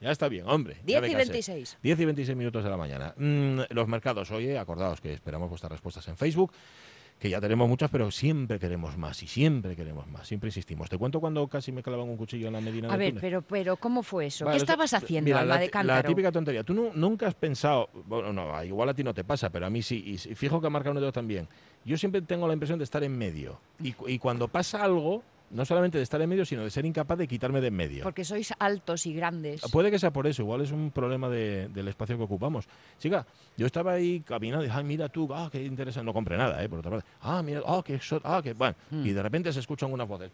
[0.00, 0.76] Ya está bien, hombre.
[0.84, 1.78] 10 y 26.
[1.82, 3.14] 10 y 26 minutos de la mañana.
[3.16, 6.52] Mm, los mercados, oye, acordaos que esperamos vuestras respuestas en Facebook
[7.18, 10.90] que ya tenemos muchas, pero siempre queremos más y siempre queremos más, siempre insistimos.
[10.90, 13.76] Te cuento cuando casi me clavan un cuchillo en la Medina A ver, pero, pero
[13.76, 14.46] ¿cómo fue eso?
[14.46, 16.02] ¿Qué estabas haciendo, Alma la, de Cántaro?
[16.02, 16.64] La típica tontería.
[16.64, 19.82] Tú nunca has pensado, bueno, no, igual a ti no te pasa, pero a mí
[19.82, 21.48] sí, y fijo que ha marcado un dedo también.
[21.84, 23.58] Yo siempre tengo la impresión de estar en medio.
[23.82, 27.18] Y, y cuando pasa algo, no solamente de estar en medio, sino de ser incapaz
[27.18, 28.02] de quitarme de en medio.
[28.02, 29.62] Porque sois altos y grandes.
[29.72, 32.66] Puede que sea por eso, igual es un problema del espacio que ocupamos.
[32.98, 33.26] Chica,
[33.56, 36.62] yo estaba ahí caminando y dije, ay, mira tú, ah, qué interesante, no compré nada,
[36.62, 36.68] ¿eh?
[36.68, 37.06] por otra parte.
[37.20, 38.74] Ah, mira, ah, qué, ah, qué, bueno.
[38.90, 39.06] Hmm.
[39.06, 40.30] Y de repente se escuchan unas voces.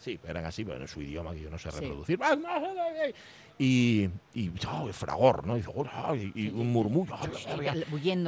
[0.00, 2.18] Sí, eran así, pero en su idioma que yo no sé reproducir
[3.62, 5.58] y, y oh, el fragor, ¿no?
[5.58, 5.84] Y, oh,
[6.54, 7.14] un murmullo.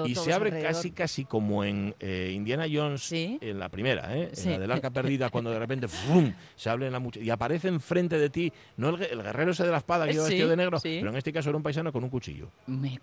[0.04, 4.30] y se abre casi, casi como en eh, Indiana Jones, en la primera, ¿eh?
[4.36, 5.86] en la del arca perdida, cuando de repente
[6.54, 9.78] se abre en la y aparece enfrente de ti, no el, guerrero ese de la
[9.78, 12.10] espada que iba vestido de negro, pero en este caso era un paisano con un
[12.10, 12.50] cuchillo.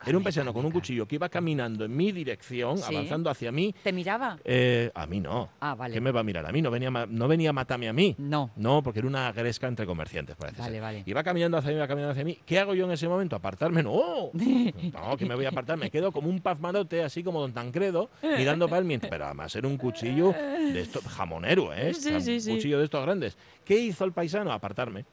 [0.06, 3.74] era un paisano con un cuchillo que iba caminando en mi dirección, avanzando hacia mí.
[3.82, 4.38] ¿Te miraba?
[4.44, 5.50] Eh, a mí no.
[5.62, 5.96] Ah, vale.
[5.96, 6.46] ¿Qué me va a mirar?
[6.46, 8.14] A mí no venía, no venía a matarme a mí.
[8.20, 8.52] No.
[8.56, 11.04] No, porque era una gresca entre comerciantes, parece vale, Vale.
[11.08, 12.40] Iba caminando hacia mí, iba caminando hacia mí.
[12.46, 13.36] ¿Qué hago yo en ese momento?
[13.36, 13.84] ¿Apartarme?
[13.84, 15.78] No, no, que me voy a apartar.
[15.78, 19.10] Me quedo como un pazmarote, así como don Tancredo, mirando para el mientras.
[19.10, 21.92] Pero además era un cuchillo de esto, jamonero, ¿eh?
[21.94, 23.38] un cuchillo de estos grandes.
[23.66, 24.52] ¿Qué hizo el paisano?
[24.52, 25.06] Apartarme.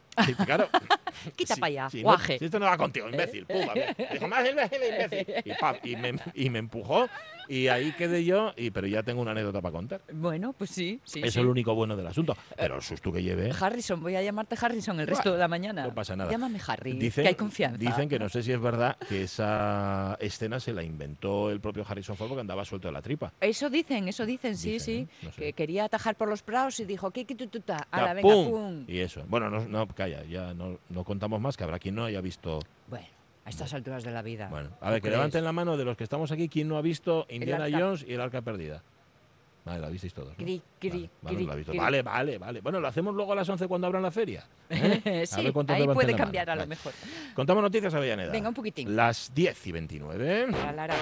[0.44, 0.68] claro.
[1.36, 2.38] Quita para allá, guaje.
[2.38, 3.46] si esto no va contigo, imbécil.
[4.12, 5.26] Dijo, más imbécil, imbécil.
[5.82, 7.08] Y, y, me, y me empujó
[7.48, 10.00] y ahí quedé yo, y, pero ya tengo una anécdota para contar.
[10.12, 11.00] Bueno, pues sí.
[11.04, 12.36] sí es el único bueno del asunto.
[12.56, 13.52] Pero el susto que llevé.
[13.58, 15.86] Harrison, voy a llamarte Harrison el resto de la mañana.
[15.86, 16.30] No pasa nada.
[16.30, 17.78] Llámame Harry, que hay confianza.
[17.78, 21.84] Dicen que no sé si es verdad que esa escena se la inventó el propio
[21.88, 23.32] Harrison Ford porque andaba suelto de la tripa.
[23.40, 25.08] Eso dicen, eso dicen, sí, sí.
[25.36, 28.84] Que quería atajar por los prados y dijo, ¿qué, qué, venga, pum.
[28.88, 29.24] Y eso.
[29.28, 32.60] Bueno, no, no calla, ya no, no contamos más, que habrá quien no haya visto.
[32.88, 33.15] Bueno
[33.46, 34.48] a estas alturas de la vida.
[34.48, 36.82] Bueno, a ver, que levanten la mano de los que estamos aquí, ¿quién no ha
[36.82, 38.82] visto Indiana Jones y el arca perdida?
[39.64, 40.34] Vale, la visteis todos.
[41.76, 44.44] vale, vale, vale, Bueno, lo hacemos luego a las 11 cuando abran la feria.
[44.68, 45.24] ¿eh?
[45.26, 46.92] sí, ahí puede cambiar a lo mejor.
[47.34, 48.32] Contamos noticias, Avellaneda.
[48.32, 48.94] Venga, un poquitín.
[48.94, 50.46] Las 10 y 29.
[50.50, 50.96] La, la,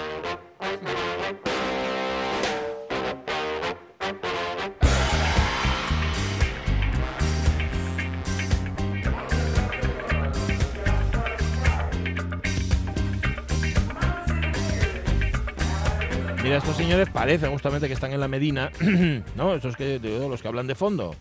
[16.44, 18.70] Mira, estos señores parecen justamente que están en la Medina,
[19.34, 19.54] ¿no?
[19.54, 21.16] Estos que los que hablan de fondo.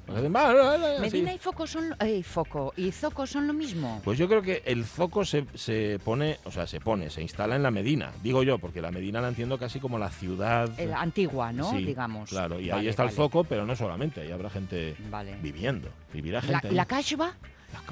[1.00, 4.02] Medina y foco son eh, foco y zoco son lo mismo.
[4.04, 7.56] Pues yo creo que el foco se, se, pone, o sea, se pone, se instala
[7.56, 11.54] en la Medina, digo yo, porque la Medina la entiendo casi como la ciudad antigua,
[11.54, 11.72] ¿no?
[11.72, 12.30] Digamos.
[12.30, 14.94] Claro, y ahí está el foco, pero no solamente, ahí habrá gente
[15.42, 16.68] viviendo, vivirá gente.
[16.68, 16.86] ¿La, la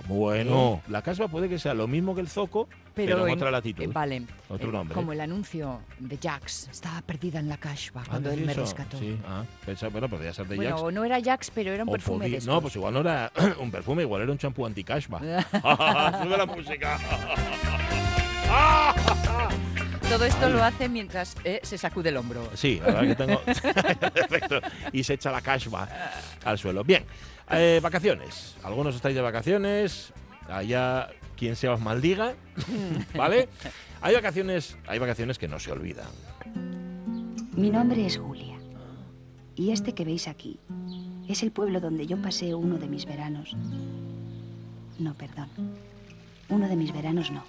[0.08, 3.92] Bueno, la casba puede que sea lo mismo que el zoco, pero, en, otra latitud.
[3.94, 4.24] vale.
[4.50, 4.96] Otro eh, nombre.
[4.96, 6.68] Como el anuncio de Jax.
[6.70, 8.98] Estaba perdida en la cashba cuando él me rescató.
[8.98, 9.44] Sí, ah,
[9.92, 10.94] bueno, podría ser de bueno, Jax.
[10.94, 14.04] no era Jax, pero era un perfume de No, pues igual no era un perfume,
[14.04, 15.20] igual era un champú anti-cashba.
[15.20, 17.00] Sube la música.
[20.12, 22.50] Todo esto lo hace mientras eh, se sacude el hombro.
[22.54, 23.42] Sí, la verdad que tengo.
[24.14, 24.60] Perfecto.
[24.92, 25.88] Y se echa la cashba
[26.44, 26.84] al suelo.
[26.84, 27.06] Bien,
[27.50, 28.56] eh, vacaciones.
[28.64, 30.14] Algunos estáis de vacaciones.
[30.48, 32.36] Allá quien se os maldiga,
[33.16, 33.50] ¿vale?
[34.02, 36.08] Hay vacaciones, hay vacaciones que no se olvidan.
[37.56, 38.60] Mi nombre es Julia.
[39.56, 40.60] Y este que veis aquí
[41.28, 43.56] es el pueblo donde yo pasé uno de mis veranos.
[45.00, 45.50] No, perdón.
[46.50, 47.44] Uno de mis veranos no.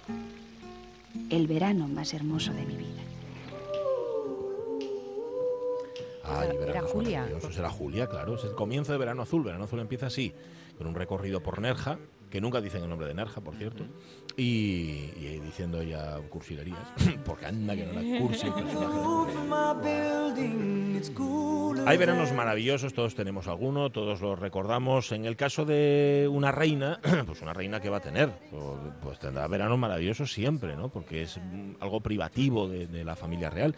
[1.29, 3.01] El verano más hermoso de mi vida.
[6.23, 7.27] Ay, era Julia.
[7.51, 8.35] Será Julia, claro.
[8.35, 9.43] Es el comienzo de Verano Azul.
[9.43, 10.33] Verano Azul empieza así,
[10.77, 11.99] con un recorrido por Nerja,
[12.33, 13.85] que nunca dicen el nombre de Nerja, por cierto,
[14.35, 16.79] y, diciendo ya cursilerías,
[17.25, 18.47] porque anda que no la cursi
[21.85, 25.11] Hay veranos maravillosos, todos tenemos alguno, todos los recordamos.
[25.11, 28.63] En el caso de una reina, pues una reina que va a tener, pues,
[29.03, 30.89] pues tendrá veranos maravillosos siempre, ¿no?
[30.89, 31.39] Porque es
[31.81, 33.75] algo privativo de, de la familia real.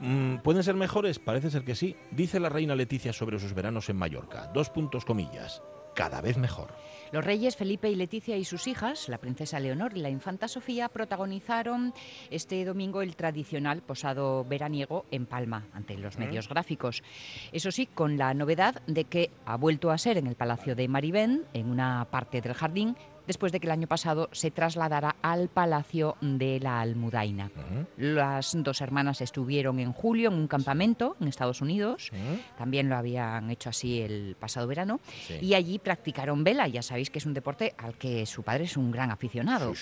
[0.00, 1.18] Mm, ¿Pueden ser mejores?
[1.18, 1.96] Parece ser que sí.
[2.10, 4.50] Dice la reina Leticia sobre sus veranos en Mallorca.
[4.54, 5.62] Dos puntos comillas.
[5.94, 6.68] Cada vez mejor.
[7.12, 10.88] Los reyes Felipe y Leticia y sus hijas, la princesa Leonor y la infanta Sofía,
[10.88, 11.92] protagonizaron
[12.30, 17.02] este domingo el tradicional posado veraniego en Palma, ante los medios gráficos.
[17.50, 20.86] Eso sí, con la novedad de que ha vuelto a ser en el Palacio de
[20.86, 22.96] Maribén, en una parte del jardín,
[23.30, 27.48] después de que el año pasado se trasladara al Palacio de la Almudaina.
[27.96, 32.10] Las dos hermanas estuvieron en julio en un campamento en Estados Unidos,
[32.58, 34.98] también lo habían hecho así el pasado verano,
[35.40, 38.76] y allí practicaron vela, ya sabéis que es un deporte al que su padre es
[38.76, 39.74] un gran aficionado.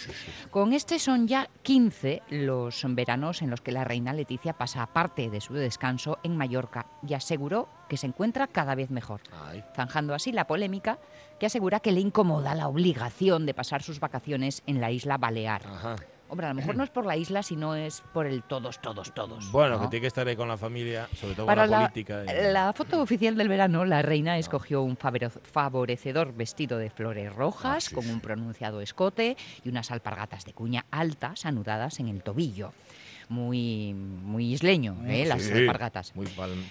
[0.50, 5.30] Con este son ya 15 los veranos en los que la reina Leticia pasa parte
[5.30, 9.20] de su descanso en Mallorca y aseguró que se encuentra cada vez mejor,
[9.74, 10.98] zanjando así la polémica
[11.38, 15.62] que asegura que le incomoda la obligación de pasar sus vacaciones en la isla Balear.
[16.30, 19.14] Hombre, a lo mejor no es por la isla, sino es por el todos, todos,
[19.14, 19.50] todos.
[19.50, 22.22] Bueno, que tiene que estar ahí con la familia, sobre todo Para con la, política.
[22.52, 27.94] La foto oficial del verano, la reina escogió un favorecedor vestido de flores rojas, ah,
[27.94, 32.72] con un pronunciado escote y unas alpargatas de cuña altas anudadas en el tobillo
[33.28, 35.26] muy, muy isleño, ¿eh?
[35.26, 36.12] las alpargatas.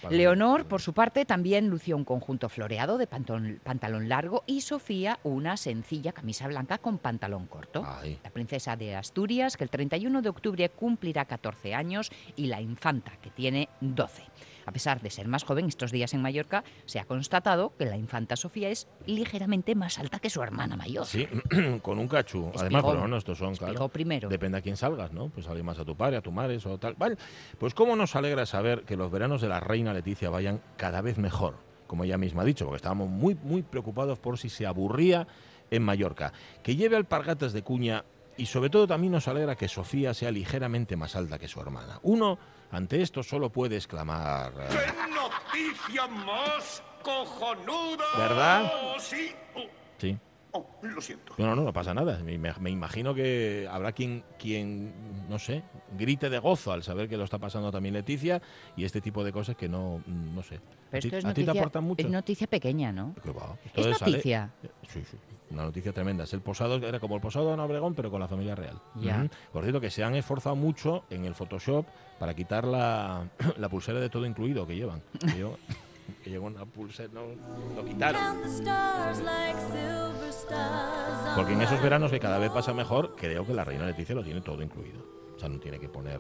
[0.10, 5.58] Leonor, por su parte, también lució un conjunto floreado de pantalón, largo y Sofía una
[5.58, 7.86] sencilla camisa blanca con pantalón corto.
[8.24, 13.12] La princesa de Asturias, que el 31 de octubre cumplirá 14 años, y la infanta,
[13.22, 14.24] que tiene 12.
[14.68, 17.96] A pesar de ser más joven, estos días en Mallorca se ha constatado que la
[17.96, 21.06] infanta Sofía es ligeramente más alta que su hermana mayor.
[21.06, 21.26] Sí,
[21.82, 22.52] con un cachu.
[22.54, 23.88] Además, bueno, estos son, claro.
[23.88, 24.28] primero.
[24.28, 25.30] Depende a quién salgas, ¿no?
[25.30, 26.96] Pues sale más a tu padre, a tu madre o tal.
[26.96, 27.16] Vale,
[27.58, 31.18] pues cómo nos alegra saber que los veranos de la reina Leticia vayan cada vez
[31.18, 31.56] mejor,
[31.88, 35.30] como ella misma ha dicho, porque estábamos muy, muy preocupados por si se aburría
[35.72, 36.34] en Mallorca.
[36.62, 38.04] Que lleve alpargatas de cuña
[38.36, 42.00] y sobre todo también nos alegra que Sofía sea ligeramente más alta que su hermana.
[42.04, 42.38] Uno
[42.72, 44.54] ante esto solo puede exclamar...
[44.60, 48.06] Eh, ¡Qué noticia más cojonuda!
[48.18, 48.72] ¿Verdad?
[49.00, 49.32] Sí.
[49.98, 50.18] Sí.
[50.52, 51.34] Oh, lo siento.
[51.38, 52.20] No, no, no pasa nada.
[52.24, 55.64] Me, imagino que habrá quien, quien, no sé,
[55.98, 58.42] grite de gozo al saber que lo está pasando también Leticia
[58.76, 60.60] y este tipo de cosas que no, no sé.
[60.90, 62.06] Pero esto es ¿A ti te aportan mucho?
[62.06, 63.14] Es noticia pequeña, ¿no?
[63.76, 64.52] ¿Es noticia?
[64.88, 65.18] Sí, sí.
[65.50, 66.26] Una noticia tremenda.
[66.26, 68.80] Es el posado, era como el posado de Ana Obregón, pero con la familia real.
[69.52, 71.86] Por cierto, que se han esforzado mucho en el Photoshop
[72.20, 75.02] para quitar la, la pulsera de todo incluido que llevan.
[75.20, 75.56] Que, yo,
[76.24, 77.28] que llegó una pulsera, no,
[77.76, 78.22] lo quitaron.
[81.36, 84.24] Porque en esos veranos que cada vez pasa mejor, creo que la reina Leticia lo
[84.24, 85.00] tiene todo incluido.
[85.36, 86.20] O sea, no tiene que poner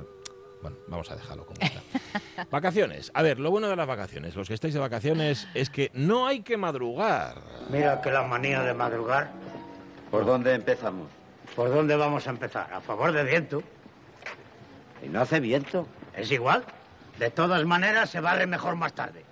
[0.61, 1.81] bueno, vamos a dejarlo como está.
[2.51, 3.11] vacaciones.
[3.13, 6.27] A ver, lo bueno de las vacaciones, los que estáis de vacaciones, es que no
[6.27, 7.35] hay que madrugar.
[7.69, 9.31] Mira que la manía de madrugar.
[10.11, 11.07] ¿Por dónde empezamos?
[11.55, 12.71] ¿Por dónde vamos a empezar?
[12.73, 13.63] A favor de viento.
[15.03, 15.87] ¿Y no hace viento?
[16.15, 16.63] Es igual.
[17.19, 19.23] De todas maneras, se barre mejor más tarde.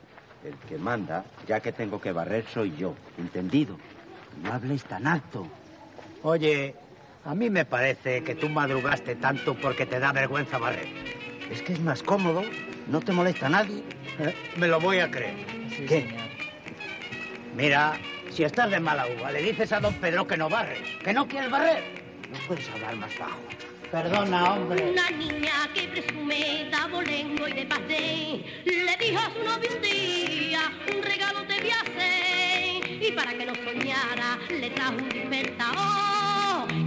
[0.43, 2.95] El que manda, ya que tengo que barrer, soy yo.
[3.17, 3.77] ¿Entendido?
[4.43, 5.47] No hables tan alto.
[6.23, 6.75] Oye,
[7.23, 10.88] a mí me parece que tú madrugaste tanto porque te da vergüenza barrer.
[11.51, 12.43] Es que es más cómodo,
[12.88, 13.84] no te molesta a nadie.
[14.19, 15.36] Eh, me lo voy a creer.
[15.88, 16.08] ¿Qué?
[17.55, 17.97] Mira,
[18.31, 21.27] si estás de mala uva, le dices a don Pedro que no barres, que no
[21.27, 21.84] quieres barrer.
[22.31, 23.39] No puedes hablar más bajo.
[23.91, 24.91] Perdona, hombre.
[24.91, 29.81] Una niña que presume de abolengo y de pasé, le dijo a su novio un
[29.81, 33.03] día, un regalo te voy a hacer.
[33.03, 36.24] Y para que no soñara, le trajo un despertador,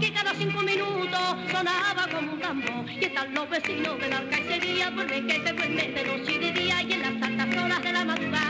[0.00, 2.90] que cada cinco minutos sonaba como un tambor.
[2.90, 6.38] Y están los vecinos de la alcaicería, por ver que se duerme de noche y
[6.38, 8.47] de día, y en las altas horas de la madrugada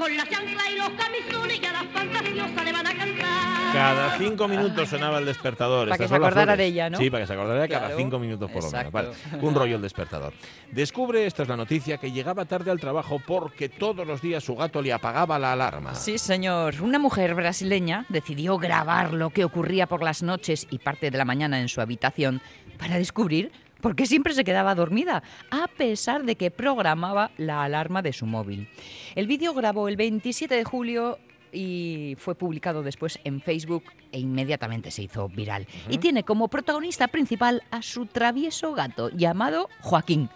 [0.00, 3.72] con la chancla y los camisones y a las fantasiosas le van a cantar.
[3.74, 5.90] Cada cinco minutos sonaba el despertador.
[5.90, 6.96] Para que se acordara de ella, ¿no?
[6.96, 8.92] Sí, para que se acordara de cada cinco minutos por lo menos.
[8.92, 9.10] Vale.
[9.42, 10.32] Un rollo el despertador.
[10.72, 14.56] Descubre, esta es la noticia, que llegaba tarde al trabajo porque todos los días su
[14.56, 15.94] gato le apagaba la alarma.
[15.94, 16.80] Sí, señor.
[16.80, 21.26] Una mujer brasileña decidió grabar lo que ocurría por las noches y parte de la
[21.26, 22.40] mañana en su habitación
[22.78, 28.12] para descubrir porque siempre se quedaba dormida, a pesar de que programaba la alarma de
[28.12, 28.68] su móvil.
[29.14, 31.18] El vídeo grabó el 27 de julio
[31.52, 35.66] y fue publicado después en Facebook e inmediatamente se hizo viral.
[35.88, 40.28] Y tiene como protagonista principal a su travieso gato llamado Joaquín.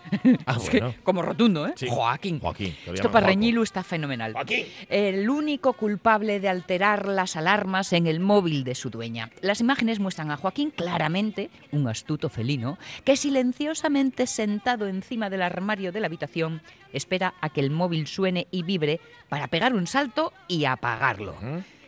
[0.47, 0.59] Ah,
[1.05, 1.75] como rotundo, ¿eh?
[1.89, 2.41] Joaquín.
[2.41, 2.75] Joaquín.
[2.87, 4.33] Esto para Reñilu está fenomenal.
[4.33, 4.67] Joaquín.
[4.89, 9.31] El único culpable de alterar las alarmas en el móvil de su dueña.
[9.41, 15.93] Las imágenes muestran a Joaquín claramente, un astuto felino, que silenciosamente sentado encima del armario
[15.93, 20.33] de la habitación espera a que el móvil suene y vibre para pegar un salto
[20.49, 20.65] y
[21.05, 21.35] apagarlo.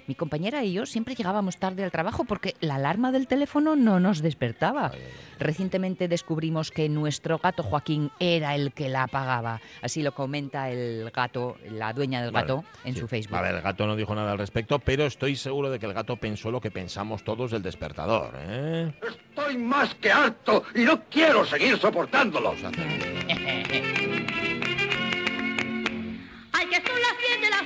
[0.06, 3.98] Mi compañera y yo siempre llegábamos tarde al trabajo porque la alarma del teléfono no
[3.98, 4.92] nos despertaba.
[5.40, 9.60] Recientemente descubrimos que nuestro gato Joaquín era el que la apagaba.
[9.82, 13.36] Así lo comenta el gato, la dueña del gato, en su Facebook.
[13.36, 15.92] A ver, el gato no dijo nada al respecto, pero estoy seguro de que el
[15.92, 18.32] gato pensó lo que pensamos todos del despertador.
[18.36, 18.92] ¿eh?
[19.02, 22.54] Estoy más que harto y no quiero seguir soportándolo.
[26.52, 27.62] Ay, que son las 7 de las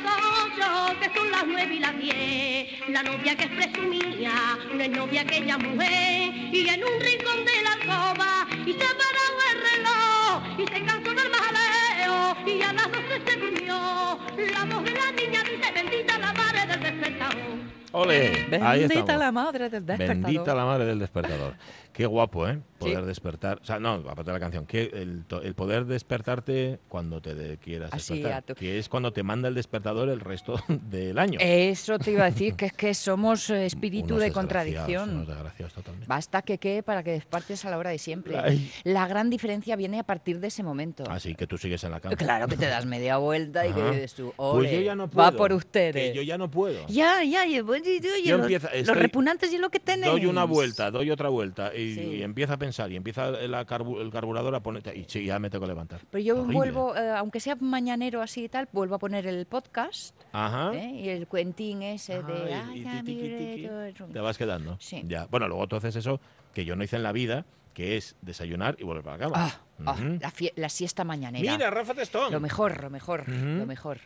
[0.56, 2.88] 8 que son las nueve y las diez.
[2.88, 6.32] La novia que es presumía, no es novia aquella mujer.
[6.52, 10.84] Y en un rincón de la alcoba, y se ha parado el reloj, y se
[10.84, 14.18] cansó del majaleo, y a las doce se durmió.
[14.52, 17.80] La voz de la niña dice, bendita la madre del despertador.
[17.92, 18.46] ¡Ole!
[18.48, 19.20] Bendita estamos.
[19.20, 20.22] la madre del despertador.
[20.22, 21.54] Bendita la madre del despertador.
[21.92, 22.61] Qué guapo, ¿eh?
[22.79, 23.07] Poder Sí.
[23.07, 23.59] despertar.
[23.62, 24.64] O sea, no, aparte de la canción.
[24.64, 25.24] Que el,
[25.55, 28.42] poder despertarte cuando te de- quieras Así, despertar.
[28.44, 31.38] tu- Que es cuando te manda el despertador el resto del año.
[31.42, 35.11] Eso te iba a decir, que es que somos espíritu Unos de contradicción.
[35.11, 36.07] unos desgraciados totalmente.
[36.09, 38.38] Basta que quede para que despertes a la hora de siempre.
[38.38, 38.70] Ay.
[38.85, 41.05] La gran diferencia viene a partir de ese momento.
[41.11, 42.16] Así que tú sigues en la cama.
[42.16, 45.09] Claro que te das media vuelta y que dices tú, Pues "Ole, yo ya no
[45.11, 45.31] puedo.
[45.31, 45.94] va por ustedes.
[45.94, 46.87] que yo ya no puedo.
[46.88, 49.81] Ya, ya, y, bueno, y- y- Yo los, empiezo- los estoy- repugnantes y lo que
[49.81, 50.11] tenéis.
[50.12, 52.01] Doy una vuelta, doy otra vuelta y, Sí.
[52.01, 55.38] y empieza a pensar y empieza la carbu- el carburador a poner y sí, ya
[55.38, 56.01] me tengo que levantar.
[56.11, 56.55] Pero yo Horrible.
[56.55, 60.73] vuelvo, eh, aunque sea mañanero así y tal, vuelvo a poner el podcast Ajá.
[60.75, 60.90] ¿eh?
[60.95, 62.55] y el cuentín ese de...
[62.55, 64.07] Ah, y- "Ay, y ya, tiqui, mi tiqui, reto".
[64.07, 64.77] Te vas quedando.
[64.81, 65.03] Sí.
[65.07, 65.27] Ya.
[65.31, 66.21] Bueno, luego tú haces eso
[66.55, 69.35] que yo no hice en la vida, que es desayunar y volver para la cama.
[69.38, 71.53] Ah, ah, la, la siesta mañanera.
[71.53, 72.33] Mira, Rafa Testón.
[72.33, 73.99] Lo mejor, lo mejor, lo mejor.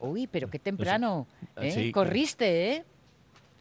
[0.00, 1.26] Uy, pero qué temprano.
[1.56, 1.70] Ah, ¿eh?
[1.70, 2.84] sí, Corriste, ¿eh?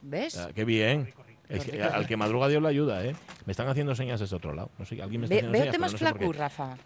[0.02, 0.38] ¿Ves?
[0.38, 1.14] Ah, qué bien.
[1.58, 3.16] Es que al que madruga Dios le ayuda, ¿eh?
[3.46, 4.70] Me están haciendo señas desde otro lado.
[4.78, 5.98] No sé, alguien me está Ve- haciendo Véote señas, más no
[6.34, 6.38] sé.
[6.40, 6.78] Rafa.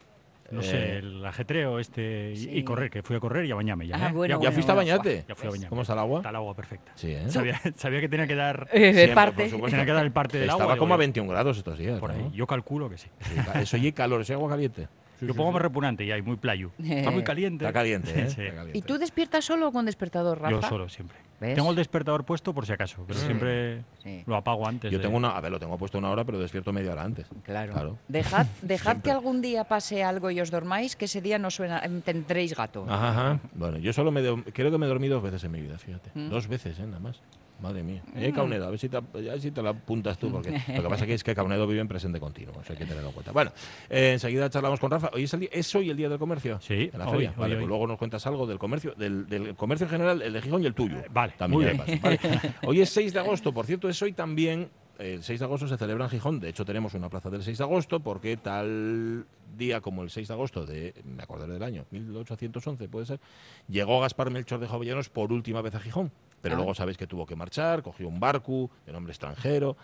[0.49, 2.49] No Eh, sé, el ajetreo este y, Sí.
[2.53, 3.97] y correr, que fui a correr y a bañarme ya.
[3.97, 4.13] Ah, ¿eh?
[4.13, 5.25] bueno, ya, ¿Ya bueno, fuiste a bañarte?
[5.27, 5.69] ya fui a bañarme.
[5.69, 6.19] ¿Cómo está el agua?
[6.19, 6.91] Está el agua perfecta.
[6.95, 7.23] Sí, ¿eh?
[7.29, 9.41] Sabía, sabía que tenía que dar Eh, de Siempre, parte.
[9.43, 9.71] por supuesto.
[9.71, 10.57] tenía que dar el parte del agua.
[10.63, 12.29] Estaba digo como a yo, 21 grados estos días, Por ahí.
[12.33, 13.09] Yo calculo que sí.
[13.21, 14.87] Sí, Eso y calor, eso y agua caliente.
[15.19, 16.71] Yo pongo más repugnante y hay muy playo.
[16.81, 17.65] Está muy caliente.
[17.65, 18.29] Está caliente, ¿eh?
[18.29, 18.41] Sí.
[18.43, 18.77] Está caliente.
[18.77, 20.51] ¿Y tú despiertas solo o con despertador, Rafa?
[20.51, 21.17] Yo solo siempre.
[21.39, 21.53] ¿Ves?
[21.55, 23.25] Tengo el despertador puesto por si acaso, pero Sí.
[23.27, 24.23] siempre Sí.
[24.25, 24.91] lo apago antes.
[24.91, 27.03] Yo de- tengo una, a ver, lo tengo puesto una hora, pero despierto media hora
[27.03, 27.27] antes.
[27.43, 27.73] Claro.
[27.73, 27.97] Claro.
[28.07, 31.81] Dejad, dejad que algún día pase algo y os dormáis, que ese día no suena,
[32.03, 32.85] tendréis gato.
[32.89, 33.39] Ajá, ajá.
[33.53, 34.21] Bueno, yo solo me
[34.51, 36.09] creo que me dormí dos veces en mi vida, fíjate.
[36.15, 36.29] Mm.
[36.29, 36.85] Dos veces, ¿eh?
[36.87, 37.21] Nada más.
[37.59, 38.03] Madre mía.
[38.15, 40.83] Eh, Caunedo, a ver si te, a ver si te la apuntas tú, porque lo
[40.83, 43.13] que pasa que es que Caunedo vive en presente continuo, eso hay que tenerlo en
[43.13, 43.31] cuenta.
[43.31, 43.51] Bueno,
[43.89, 45.09] eh, enseguida charlamos con Rafa.
[45.13, 46.59] Hoy es, el día- ¿Es hoy el día del comercio?
[46.61, 47.29] Sí, En la hoy, feria.
[47.31, 47.59] hoy, vale, hoy.
[47.61, 50.61] pues luego nos cuentas algo del comercio, del, del comercio en general, el de Gijón
[50.61, 50.97] y el tuyo.
[51.09, 51.99] Vale, También muy bien.
[52.01, 52.19] vale.
[52.67, 54.69] Hoy es 6 de agosto, por cierto, es hoy también.
[54.99, 57.59] El 6 de agosto se celebra en Gijón, de hecho tenemos una plaza del 6
[57.59, 61.85] de agosto, porque tal día como el 6 de agosto de, me acordaré del año,
[61.91, 63.19] 1811 puede ser,
[63.67, 66.11] llegó Gaspar Melchor de Jovellanos por última vez a Gijón.
[66.41, 66.57] Pero Ah.
[66.57, 69.75] luego sabéis que tuvo que marchar, cogió un barco de nombre extranjero,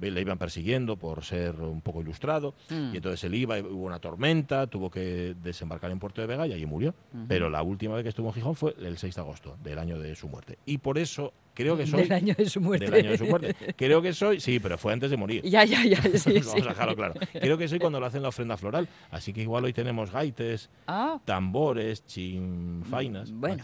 [0.00, 2.94] le iban persiguiendo por ser un poco ilustrado, Mm.
[2.94, 6.54] y entonces él iba, hubo una tormenta, tuvo que desembarcar en Puerto de Vega y
[6.54, 6.94] allí murió.
[7.28, 9.98] Pero la última vez que estuvo en Gijón fue el 6 de agosto, del año
[9.98, 10.56] de su muerte.
[10.64, 12.04] Y por eso creo que soy...
[12.04, 12.86] Del año de su muerte.
[12.86, 13.54] Del año de su muerte.
[13.76, 15.42] Creo que soy, sí, pero fue antes de morir.
[15.44, 16.60] Ya, ya, ya, sí, Vamos sí.
[16.62, 17.14] a dejarlo claro.
[17.34, 18.88] Creo que soy cuando lo hacen la ofrenda floral.
[19.10, 23.30] Así que igual hoy tenemos gaites, Ah, tambores, chinfainas.
[23.32, 23.62] bueno.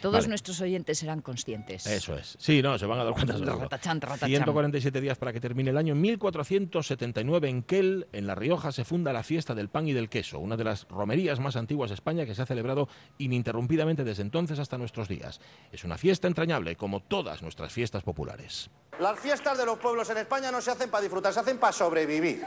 [0.00, 0.28] Todos Vale.
[0.28, 1.86] nuestros oyentes serán conscientes.
[1.86, 2.36] Eso es.
[2.38, 3.34] Sí, no, se van a dar cuenta.
[3.34, 3.58] seguro.
[3.60, 4.28] Ratachán, ratachán.
[4.28, 5.92] 147 días para que termine el año.
[5.92, 10.08] En 1479 en Quel, en La Rioja, se funda la fiesta del pan y del
[10.08, 14.22] queso, una de las romerías más antiguas de España que se ha celebrado ininterrumpidamente desde
[14.22, 15.40] entonces hasta nuestros días.
[15.72, 18.70] Es una fiesta entrañable, como todas nuestras fiestas populares.
[18.98, 21.72] Las fiestas de los pueblos en España no se hacen para disfrutar, se hacen para
[21.72, 22.42] sobrevivir.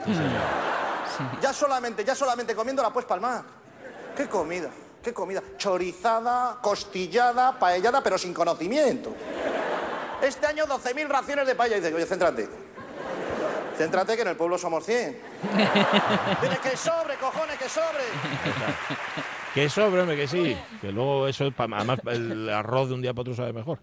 [1.40, 3.44] Ya solamente, ya solamente comiéndola pues palmar.
[4.16, 4.70] ¿Qué comida?
[5.04, 5.42] ¿Qué comida?
[5.58, 9.12] Chorizada, costillada, paellada, pero sin conocimiento.
[10.22, 11.76] Este año 12.000 raciones de paella.
[11.76, 12.48] Y dice, oye, céntrate.
[13.76, 15.18] Céntrate que en el pueblo somos 100.
[16.40, 18.04] Dile que sobre, cojones, que sobre.
[19.52, 20.56] Que sobre, hombre, que sí.
[20.80, 23.80] Que luego eso, además, el arroz de un día para otro sabe mejor.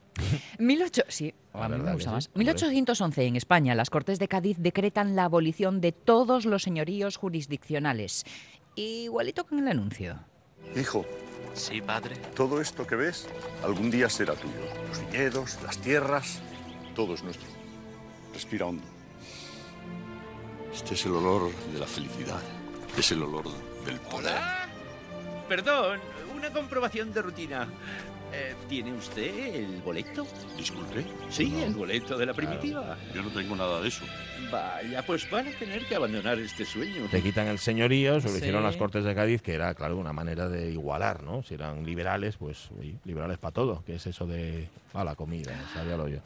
[0.58, 1.04] 18...
[1.08, 2.28] Sí, a mí me que gusta sí, más.
[2.28, 2.40] hombre.
[2.40, 8.26] 1811 en España, las Cortes de Cádiz decretan la abolición de todos los señoríos jurisdiccionales.
[8.76, 10.18] Igualito con el anuncio.
[10.76, 11.06] Hijo,
[11.54, 12.16] Sí, padre.
[12.36, 13.28] todo esto que ves
[13.64, 14.54] algún día será tuyo.
[14.88, 16.40] Los viñedos, las tierras,
[16.96, 17.48] todo es nuestro.
[18.34, 18.84] Respira hondo.
[20.74, 22.40] Este es el olor de la felicidad.
[22.98, 23.46] Es el olor
[23.86, 24.40] del poder.
[25.50, 26.00] Perdón,
[26.36, 27.68] una comprobación de rutina.
[28.34, 30.26] Eh, ¿Tiene usted el boleto?
[30.58, 31.04] Disculpe.
[31.30, 31.66] Sí, No.
[31.66, 32.98] el boleto de la primitiva.
[33.14, 34.06] Yo no tengo nada de eso.
[34.50, 37.08] Vaya, pues van a tener que abandonar este sueño.
[37.12, 38.40] Te quitan el señorío, se lo Sí.
[38.40, 41.44] hicieron las Cortes de Cádiz, que era, claro, una manera de igualar, ¿no?
[41.44, 45.52] Si eran liberales, pues oye, liberales para todo, que es eso de a la comida,
[45.74, 46.20] sabíalo yo.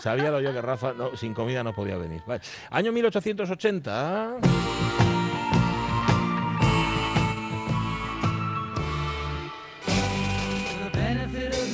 [0.00, 2.20] Sabíalo yo que Rafa no, sin comida no podía venir.
[2.26, 2.40] Vale.
[2.70, 4.36] Año 1880.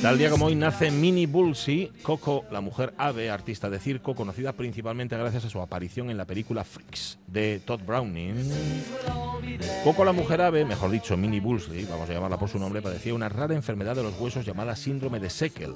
[0.05, 4.53] Tal día como hoy nace Minnie Bulsey, Coco, la mujer ave, artista de circo, conocida
[4.53, 8.35] principalmente gracias a su aparición en la película Freaks de Todd Browning.
[9.83, 13.15] Coco la mujer ave, mejor dicho, Minnie Bullsley, vamos a llamarla por su nombre, padecía
[13.15, 15.73] una rara enfermedad de los huesos llamada síndrome de Seckel,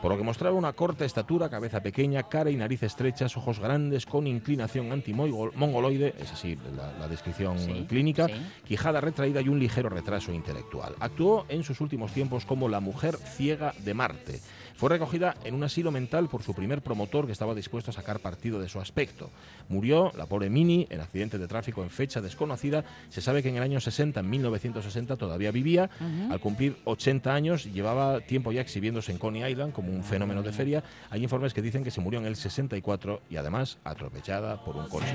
[0.00, 4.06] por lo que mostraba una corta estatura, cabeza pequeña, cara y nariz estrechas, ojos grandes
[4.06, 8.34] con inclinación antimongoloide, es así la, la descripción Sí, clínica, sí.
[8.64, 10.94] quijada retraída y un ligero retraso intelectual.
[11.00, 14.40] Actuó en sus últimos tiempos como la mujer ciega de Marte.
[14.78, 18.20] Fue recogida en un asilo mental por su primer promotor que estaba dispuesto a sacar
[18.20, 19.28] partido de su aspecto.
[19.68, 22.84] Murió la pobre Minnie en accidente de tráfico en fecha desconocida.
[23.08, 25.90] Se sabe que en el año 60, en 1960, todavía vivía.
[26.30, 30.52] Al cumplir 80 años, llevaba tiempo ya exhibiéndose en Coney Island como un fenómeno de
[30.52, 30.84] feria.
[31.10, 34.88] Hay informes que dicen que se murió en el 64 y además atropellada por un
[34.88, 35.12] coche.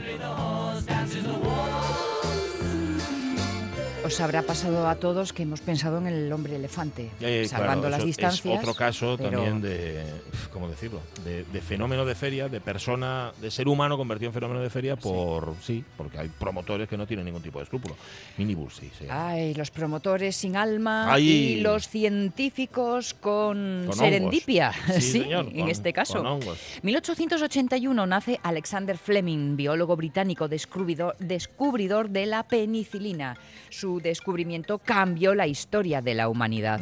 [4.13, 7.97] Os habrá pasado a todos que hemos pensado en el hombre elefante, Eh, salvando claro,
[7.97, 8.45] las distancias.
[8.53, 10.03] Es otro caso pero- también de,
[10.51, 10.99] ¿cómo decirlo?
[11.25, 14.95] De, de fenómeno de feria, de persona, de ser humano convertido en fenómeno de feria
[14.97, 17.95] por, sí, porque hay promotores que no tienen ningún tipo de escrúpulo.
[18.37, 19.05] Minibus, sí, sí.
[19.09, 21.27] Ay, los promotores sin alma Ay.
[21.27, 24.73] y los científicos con, Con serendipia.
[24.93, 26.17] Sí, sí, señor, en con- este caso.
[26.19, 26.59] con hongos.
[26.83, 33.35] 1881 nace Alexander Fleming, biólogo británico descubridor, descubridor de la penicilina.
[33.71, 36.79] Su descubrimiento cambió la historia de la humanidad.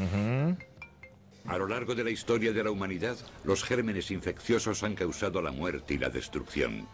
[1.46, 5.52] A lo largo de la historia de la humanidad, los gérmenes infecciosos han causado la
[5.52, 6.88] muerte y la destrucción.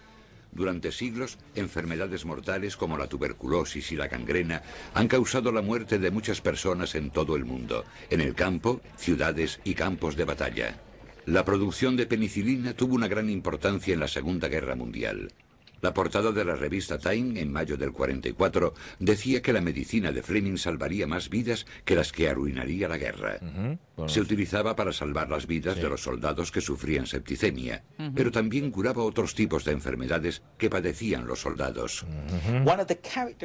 [0.51, 4.63] Durante siglos, enfermedades mortales como la tuberculosis y la gangrena
[4.93, 9.59] han causado la muerte de muchas personas en todo el mundo, en el campo, ciudades
[9.63, 10.79] y campos de batalla.
[11.25, 15.31] La producción de penicilina tuvo una gran importancia en la Segunda Guerra Mundial.
[15.87, 20.21] La portada de la revista Time, en mayo del 44, decía que la medicina de
[20.21, 23.39] Fleming salvaría más vidas que las que arruinaría la guerra.
[23.95, 28.69] Bueno, Se utilizaba para salvar las vidas de los soldados que sufrían septicemia, pero también
[28.69, 32.05] curaba otros tipos de enfermedades que padecían los soldados.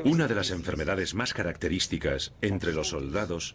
[0.05, 3.55] Una de las enfermedades más características entre los soldados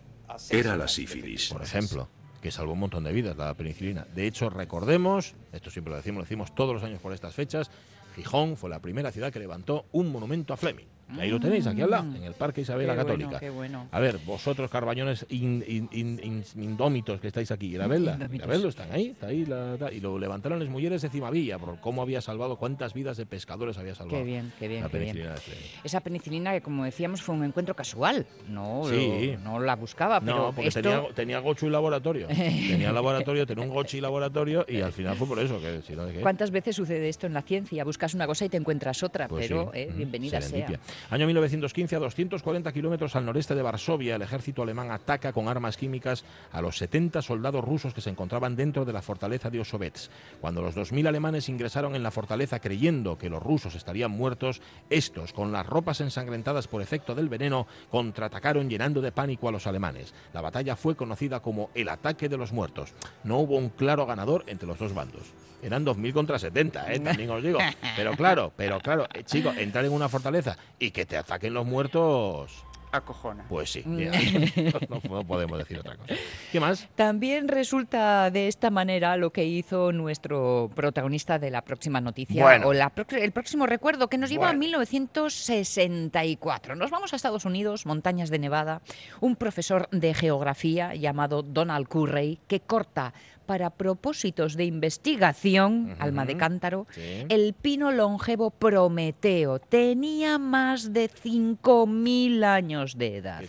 [0.50, 1.50] era la sífilis.
[1.50, 2.08] Por ejemplo,
[2.42, 4.08] que salvó un montón de vidas, la penicilina.
[4.16, 7.70] De hecho, recordemos, esto siempre lo decimos, lo decimos todos los años por estas fechas,
[8.18, 10.97] Gijón fue la primera ciudad que levantó un monumento a Fleming.
[11.18, 13.40] Ahí lo tenéis, aquí al lado, en el Parque Isabel la bueno, Católica.
[13.40, 13.88] qué bueno.
[13.92, 18.48] A ver, vosotros, carbañones in- in- in- in- indómitos que estáis aquí, la verdad, Indómitos.
[18.48, 21.58] la verdad, están ahí, está ahí la- la- y lo levantaron las mujeres de Cimavilla,
[21.60, 24.18] por cómo había salvado, cuántas vidas de pescadores había salvado.
[24.18, 25.14] Qué bien, qué bien, la qué bien.
[25.14, 25.36] penicilina.
[25.84, 28.26] Esa penicilina que, como decíamos, fue un encuentro casual.
[28.50, 29.32] No, Sí.
[29.34, 30.82] lo- no la buscaba, pero No, porque esto...
[30.82, 32.28] tenía, tenía Gochu y laboratorio.
[32.82, 35.60] tenía laboratorio, tenía un Gochi y laboratorio y al final fue por eso.
[35.62, 36.04] Que, si no.
[36.22, 37.84] ¿Cuántas veces sucede esto en la ciencia?
[37.86, 39.80] Buscas una cosa y te encuentras otra, Pues pero sí.
[39.80, 40.68] eh, Mm, bienvenida sea.
[41.10, 45.78] Año 1915, a 240 kilómetros al noreste de Varsovia, el ejército alemán ataca con armas
[45.78, 50.10] químicas a los 70 soldados rusos que se encontraban dentro de la fortaleza de Osovets.
[50.42, 55.34] Cuando los 2.000 alemanes ingresaron en la fortaleza creyendo que los rusos estarían muertos, estos,
[55.34, 60.14] con las ropas ensangrentadas por efecto del veneno, contraatacaron llenando de pánico a los alemanes.
[60.34, 62.94] La batalla fue conocida como el ataque de los muertos.
[63.24, 65.34] No hubo un claro ganador entre los dos bandos.
[65.62, 67.00] Eran 2.000 contra 70, ¿eh?
[67.00, 67.60] también os digo.
[67.96, 71.66] Pero claro, pero claro, eh, chico, entrar en una fortaleza y que te ataquen los
[71.66, 72.64] muertos...
[72.90, 73.44] Acojona.
[73.50, 74.14] Pues sí, mira,
[74.90, 76.14] no, no podemos decir otra cosa.
[76.54, 76.88] ¿Qué más?
[76.96, 82.68] También resulta de esta manera lo que hizo nuestro protagonista de la próxima noticia Bueno.
[82.68, 84.60] o la el próximo recuerdo que nos lleva a Bueno.
[84.62, 86.78] 1964.
[86.78, 88.82] Nos vamos a Estados Unidos, montañas de Nevada,
[89.20, 93.14] un profesor de geografía llamado Donald Currey que corta
[93.48, 97.26] para propósitos de investigación, alma de cántaro, Sí.
[97.30, 99.58] el pino longevo Prometeo.
[99.60, 103.44] Tenía más de 5.000 años de edad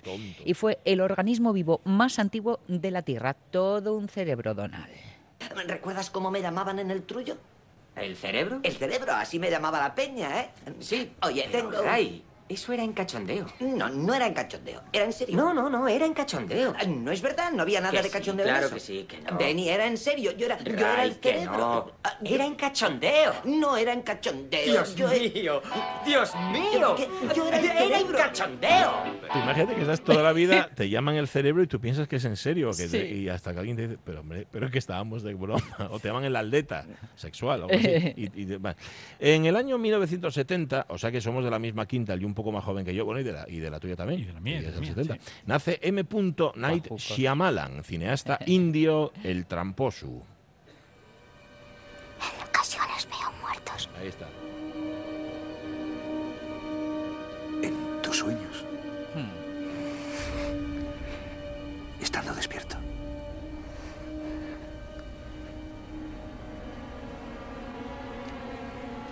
[0.44, 3.34] y fue el organismo vivo más antiguo de la Tierra.
[3.34, 4.86] Todo un cerebro, Donald.
[5.66, 7.36] ¿Recuerdas cómo me llamaban en el trullo?
[7.96, 8.60] ¿El cerebro?
[8.62, 10.50] El cerebro, así me llamaba la peña, ¿eh?
[10.78, 11.12] Sí.
[11.22, 11.82] Oye, tengo...
[11.82, 13.46] Ray, eso era en cachondeo.
[13.60, 14.82] No, no era en cachondeo.
[14.92, 15.36] Era en serio.
[15.36, 16.74] No, no, no, era en cachondeo.
[16.86, 18.74] No es verdad, no había nada Que de sí, cachondeo en claro eso.
[18.74, 19.36] que sí, que no.
[19.36, 20.32] Benny, era en serio.
[20.32, 21.94] Yo era, yo era el que cerebro.
[22.04, 22.28] Ah, no.
[22.30, 23.32] Era en cachondeo.
[23.44, 24.64] No era en cachondeo.
[24.64, 25.62] Dios yo mío,
[26.06, 26.94] Dios mío.
[26.96, 28.18] Que- Yo era el Era en cerebro.
[28.18, 28.92] cachondeo.
[29.32, 32.16] Tú Imagínate que estás toda la vida, te llaman el cerebro y tú piensas que
[32.16, 32.70] es en serio.
[32.70, 33.14] Que te- Sí.
[33.14, 35.62] y hasta que alguien te dice, pero hombre, pero es que estábamos de broma.
[35.90, 36.86] O te llaman el aldeta
[37.16, 37.62] sexual.
[37.62, 37.88] o algo así.
[38.16, 38.76] Y- y te- bueno.
[39.18, 42.52] En el año 1970, o sea que somos de la misma quinta, y un poco
[42.52, 44.20] más joven que yo, bueno, y de la, y de la tuya también.
[44.20, 44.62] Y de la mía.
[45.44, 46.06] Nace M.
[46.54, 50.06] Night Shyamalan, cineasta indio, el tramposo.
[50.06, 50.22] En
[52.48, 53.90] ocasiones veo muertos.
[53.98, 54.28] Ahí está.
[57.60, 58.64] En tus sueños.
[62.00, 62.76] Estando despierto.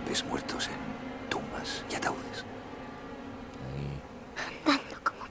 [0.07, 2.45] Ves muertos en tumbas y ataúdes.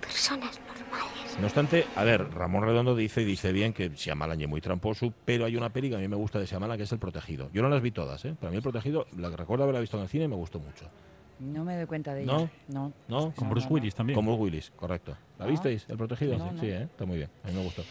[0.01, 1.39] Personas normales.
[1.39, 5.13] No obstante, a ver, Ramón Redondo dice y dice bien que Shyamalan es muy tramposo,
[5.25, 7.51] pero hay una peli que a mí me gusta de Shyamalan que es El Protegido.
[7.53, 8.35] Yo no las vi todas, ¿eh?
[8.39, 10.91] Para mí El Protegido, la que recuerdo haberla visto en el cine, me gustó mucho.
[11.39, 12.37] No me doy cuenta de ¿No?
[12.39, 12.51] ello.
[12.69, 12.93] No.
[13.09, 13.35] ¿No?
[13.35, 14.15] Con Bruce Willis también.
[14.15, 15.15] Con Bruce Willis, correcto.
[15.39, 15.51] ¿La No.
[15.51, 15.85] visteis?
[15.89, 16.39] ¿El Protegido?
[16.39, 16.61] No, sí, no.
[16.63, 16.83] sí, ¿eh?
[16.85, 17.29] está muy bien.
[17.45, 17.83] A mí me gustó.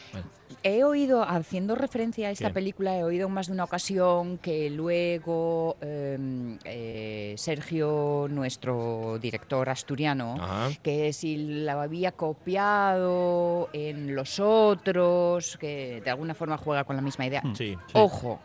[0.63, 2.53] He oído, haciendo referencia a esta ¿Qué?
[2.55, 9.69] película, he oído en más de una ocasión que luego eh, eh, Sergio, nuestro director
[9.69, 10.69] asturiano, Ajá.
[10.81, 17.01] que si la había copiado en los otros, que de alguna forma juega con la
[17.03, 17.43] misma idea.
[17.53, 17.93] Sí, sí.
[17.93, 18.39] Ojo.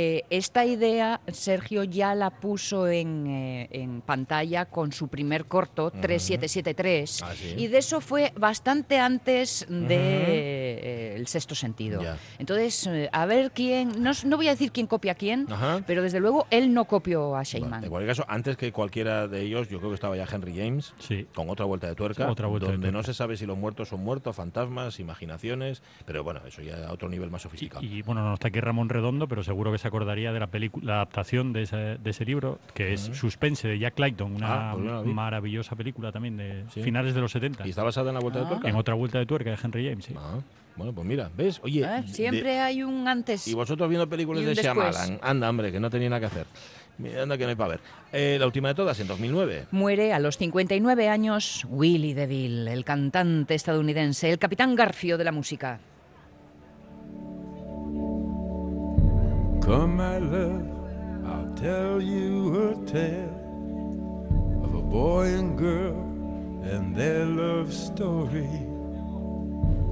[0.00, 5.90] Eh, esta idea Sergio ya la puso en, eh, en pantalla con su primer corto,
[5.90, 7.54] 3773, Ah, ¿sí?
[7.56, 12.00] y de eso fue bastante antes de eh, El sexto sentido.
[12.38, 15.46] Entonces, eh, a ver quién, no, no voy a decir quién copia a quién,
[15.86, 17.84] pero desde luego él no copió a Bueno, Sheyman.
[17.84, 20.94] en cualquier caso, antes que cualquiera de ellos, yo creo que estaba ya Henry James,
[21.34, 23.58] con otra vuelta de tuerca, Sí, otra vuelta de donde no se sabe si los
[23.58, 27.84] muertos son muertos, fantasmas, imaginaciones, pero bueno, eso ya a otro nivel más sofisticado.
[27.84, 30.86] Y bueno, no está aquí Ramón Redondo, pero seguro que se acordaría de la película,
[30.86, 33.00] la adaptación de ese, de ese libro, que es.
[33.12, 36.82] Suspense de Jack Clayton, una Ah, pues maravillosa película también de Sí.
[36.82, 37.66] finales de los 70.
[37.66, 38.68] ¿Y está basada en la vuelta de tuerca?
[38.68, 40.14] En otra vuelta de tuerca de Henry James, sí.
[40.16, 40.38] Ah,
[40.76, 41.60] bueno, pues mira, ¿ves?
[41.64, 42.02] Oye, ¿Eh?
[42.02, 43.48] de- Siempre hay un antes.
[43.48, 44.94] Y vosotros viendo películas de después.
[44.96, 45.18] Shyamalan.
[45.22, 46.46] Anda, hombre, que no tenía nada que hacer.
[46.98, 47.80] Mira, Anda, que no hay para ver.
[48.12, 49.66] Eh, la última de todas, en 2009.
[49.70, 55.30] Muere a los 59 años Willie DeVille, el cantante estadounidense, el capitán Garfio de la
[55.32, 55.78] música.
[59.68, 60.66] Come, my love,
[61.26, 65.92] I'll tell you a tale of a boy and girl
[66.64, 68.48] and their love story,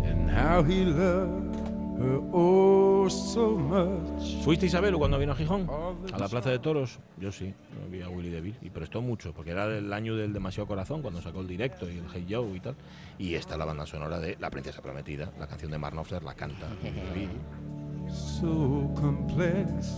[0.03, 1.57] and how he loved
[1.99, 4.43] her oh so much.
[4.43, 5.68] ¿Fuiste Isabel cuando vino a Gijón?
[6.11, 6.99] A la Plaza de Toros.
[7.18, 10.33] Yo sí, yo vi a Willy DeVille y prestó mucho, porque era el año del
[10.33, 12.77] Demasiado Corazón, cuando sacó el directo y el Hey Joe y tal.
[13.18, 16.33] Y está la banda sonora de La Princesa Prometida, la canción de Mark Knopfler, la
[16.33, 17.86] canta Willy DeVille.
[18.09, 19.88] So complex,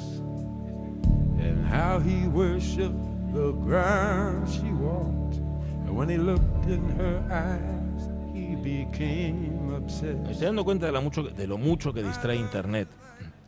[1.39, 5.37] and how he worshipped the ground she walked.
[5.87, 10.31] And when he looked in her eyes, he became Me obsessed.
[10.31, 12.89] estoy dando cuenta de, mucho, de lo mucho que distrae Internet.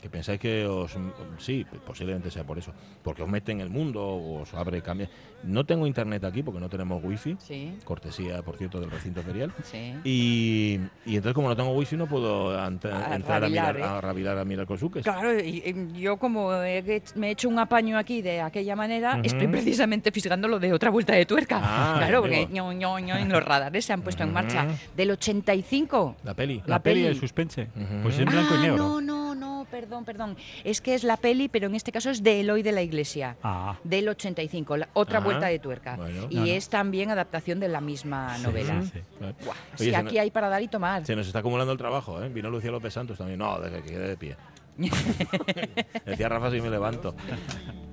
[0.00, 0.96] Que pensáis que os.
[1.38, 2.72] Sí, posiblemente sea por eso.
[3.02, 5.10] Porque os mete en el mundo, o os abre, cambia.
[5.42, 7.36] No tengo internet aquí porque no tenemos wifi.
[7.38, 7.74] Sí.
[7.84, 9.52] Cortesía, por cierto, del recinto ferial.
[9.62, 9.94] Sí.
[10.04, 13.82] Y, y entonces, como no tengo wifi, no puedo A entrar a mirar, rabilar, ¿eh?
[13.82, 15.02] a rabilar a mirar Kosuke.
[15.02, 15.62] Claro, y,
[15.94, 19.22] y yo como he- me he hecho un apaño aquí de aquella manera, Ujú.
[19.26, 21.60] estoy precisamente fisgando lo de otra vuelta de tuerca.
[21.62, 24.66] Ah, claro, porque ño, ño, ño, en los radares se han puesto en marcha.
[24.96, 26.16] Del 85.
[26.24, 26.62] La peli.
[26.66, 27.68] La, peli de suspense.
[28.02, 28.76] Pues es en blanco y Ah, negro.
[28.76, 30.36] no, no, no, perdón, perdón.
[30.62, 33.36] Es que es la peli, pero en este caso es de Eloy de la Iglesia.
[33.42, 33.76] Ah.
[33.82, 35.24] Del 85, la otra Ajá.
[35.24, 35.96] vuelta de tuerca.
[35.96, 36.26] Bueno.
[36.30, 36.46] y No, no.
[36.46, 38.82] es también adaptación de la misma novela.
[38.82, 39.34] Sí, claro.
[39.44, 41.04] Buah, Oye, sí, se aquí no- hay para dar y tomar.
[41.06, 42.28] Se nos está acumulando el trabajo, ¿eh?
[42.28, 43.38] Vino Lucía López Santos también.
[43.38, 44.36] No, de que quede de pie.
[46.06, 47.14] Decía Rafa si me levanto.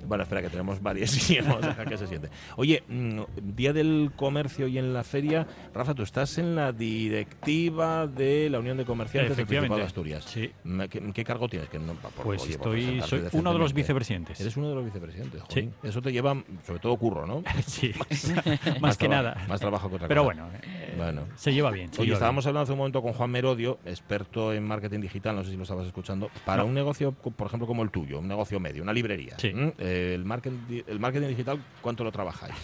[0.07, 2.29] Bueno, espera, que tenemos varias y vamos a dejar que se siente.
[2.55, 3.21] Oye, mm,
[3.55, 8.59] Día del Comercio y en la feria, Rafa, tú estás en la directiva de la
[8.59, 9.85] Unión de Comerciantes del Principado de.
[9.85, 10.23] Asturias.
[10.25, 10.51] Sí.
[10.89, 11.69] ¿Qué, qué cargo tienes?
[11.69, 14.39] Que no, por- Pues oye, estoy, soy uno de los vicepresidentes.
[14.39, 15.53] Eres uno de los vicepresidentes, Sí.
[15.53, 15.73] jolín.
[15.83, 16.35] Eso te lleva,
[16.65, 17.43] sobre todo, curro, ¿no?
[17.65, 19.45] Sí, Más, más que trabajo- nada.
[19.47, 20.43] Más trabajo que otra Pero cosa.
[20.43, 21.21] bueno, eh, bueno.
[21.35, 21.91] se lleva bien.
[21.93, 25.35] se Oye, lleva estábamos hablando hace un momento con Juan Merodio, experto en marketing digital,
[25.35, 26.69] no sé si lo estabas escuchando, para No.
[26.69, 29.35] un negocio, por ejemplo, como el tuyo, un negocio medio, una librería.
[29.37, 29.51] Sí.
[29.77, 32.55] Eh, el, marketing, el marketing digital, ¿cuánto lo trabajáis?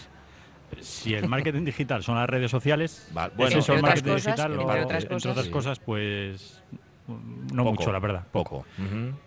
[0.80, 4.04] Si el marketing digital son las redes sociales, Vale, ¿es bueno, eso el entre otras
[4.04, 4.52] marketing cosas, digital?
[4.52, 5.30] entre o- otras entre cosas.
[5.32, 6.62] otras cosas, pues
[7.06, 8.26] no Poco, mucho, la verdad.
[8.32, 8.64] Poco.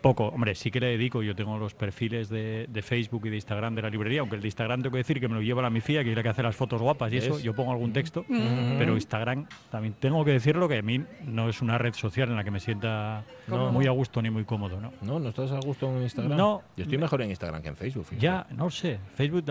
[0.01, 1.21] Poco, hombre, sí que le dedico.
[1.21, 4.41] Yo tengo los perfiles de, de Facebook y de Instagram de la librería, aunque el
[4.41, 6.23] de Instagram tengo que decir que me lo lleva la mi fía, que es la
[6.23, 7.39] que hace las fotos guapas y eso.
[7.39, 11.61] Yo pongo algún texto, pero Instagram también tengo que decirlo que a mí no es
[11.61, 13.71] una red social en la que me sienta No.
[13.71, 14.91] muy a gusto ni muy cómodo, ¿no?
[15.01, 15.19] ¿No?
[15.19, 16.37] ¿No estás a gusto en Instagram?
[16.37, 16.61] No.
[16.75, 18.05] Yo estoy mejor en Instagram que en Facebook.
[18.05, 18.23] fíjate.
[18.23, 18.99] Ya, no sé.
[19.15, 19.43] Facebook,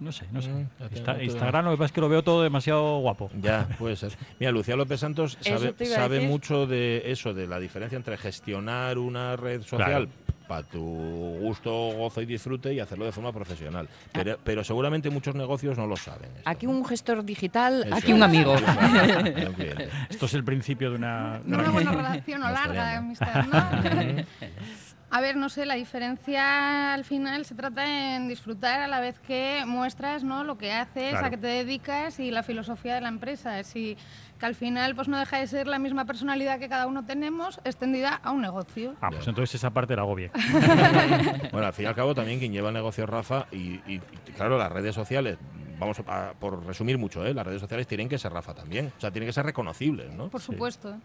[0.00, 0.50] no sé, no sé.
[0.50, 3.30] Mm, Insta- Instagram lo que pasa es que lo veo todo demasiado guapo.
[3.40, 4.12] Ya, puede ser.
[4.38, 9.62] Mira, Lucía López Santos sabe, mucho de eso, de la diferencia entre gestionar una red
[9.62, 10.08] social Claro.
[10.48, 13.88] para tu gusto, gozo y disfrute y hacerlo de forma profesional.
[14.12, 16.30] Pero, pero seguramente muchos negocios no lo saben.
[16.36, 16.50] esto.
[16.50, 18.16] Aquí un gestor digital, Eso aquí es.
[18.16, 18.54] un amigo.
[20.10, 21.38] Esto es el principio de una...
[21.44, 24.24] de una- una buena relación o larga de amistad, ¿no?
[25.16, 29.16] A ver, no sé, la diferencia al final se trata en disfrutar a la vez
[29.20, 30.42] que muestras ¿no?
[30.42, 31.26] lo que haces, Claro.
[31.26, 33.62] a qué te dedicas y la filosofía de la empresa.
[33.62, 33.96] Si,
[34.40, 37.60] que al final pues no deja de ser la misma personalidad que cada uno tenemos
[37.62, 38.96] extendida a un negocio.
[39.00, 40.32] Ah, pues entonces esa parte la hago bien.
[41.52, 43.56] Bueno, al fin y al cabo también quien lleva el negocio es Rafa y,
[43.86, 45.38] y- y, claro, las redes sociales
[45.84, 47.34] vamos a, por resumir mucho, ¿eh?
[47.34, 50.28] las redes sociales tienen que ser Rafa también, o sea, tienen que ser reconocibles, ¿no?
[50.28, 50.96] Por supuesto.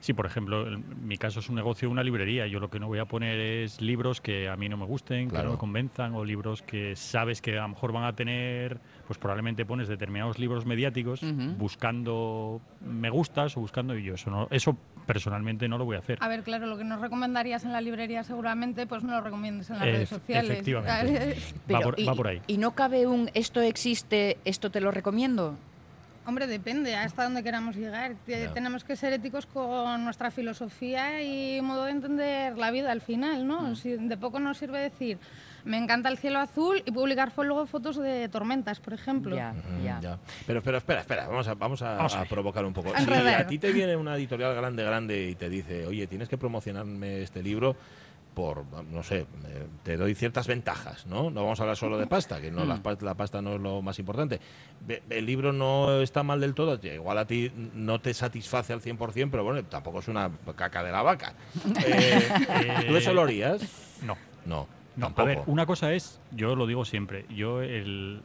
[0.00, 2.46] Sí, por ejemplo, en mi caso es un negocio, una librería.
[2.46, 5.30] Yo lo que no voy a poner es libros que a mí no me gusten,
[5.30, 8.80] que no me convenzan, o libros que sabes que a lo mejor van a tener,
[9.08, 11.22] pues probablemente pones determinados libros mediáticos
[11.56, 16.00] buscando me gustas o buscando y yo eso no, eso personalmente no lo voy a
[16.00, 16.18] hacer.
[16.20, 19.70] A ver, claro, lo que no recomendarías en la librería seguramente, pues no lo recomiendes
[19.70, 20.50] en las redes sociales.
[20.50, 21.36] Efectivamente.
[21.72, 22.42] va, por, va por ahí.
[22.46, 25.56] ¿Y no cabe un esto existe, esto te lo recomiendo?
[26.26, 28.14] Hombre, depende hasta dónde queramos llegar.
[28.26, 33.46] Tenemos que ser éticos con nuestra filosofía y modo de entender la vida al final,
[33.46, 33.74] ¿no?
[33.74, 35.16] Si de poco nos sirve decir,
[35.64, 39.36] me encanta el cielo azul y publicar luego fotos de tormentas, por ejemplo.
[39.36, 40.18] Ya, ya.
[40.46, 42.92] Pero, pero espera, espera, vamos a, vamos a, provocar un poco.
[42.96, 46.38] Si a ti te viene una editorial grande, grande y te dice, oye, tienes que
[46.38, 47.76] promocionarme este libro,
[48.38, 49.26] por, no sé,
[49.82, 51.28] te doy ciertas ventajas, ¿no?
[51.28, 52.98] No vamos a hablar solo de pasta, que no la, mm.
[53.00, 54.40] la, pasta no es lo más importante.
[55.10, 59.28] El libro no está mal del todo, igual a ti no te satisface al 100%,
[59.28, 61.34] pero bueno, tampoco es una caca de la vaca.
[61.84, 63.62] Eh, ¿Tú eso lo harías?
[64.02, 64.16] No.
[64.44, 64.77] No.
[64.98, 68.20] No, a ver, una cosa es, yo lo digo siempre, yo el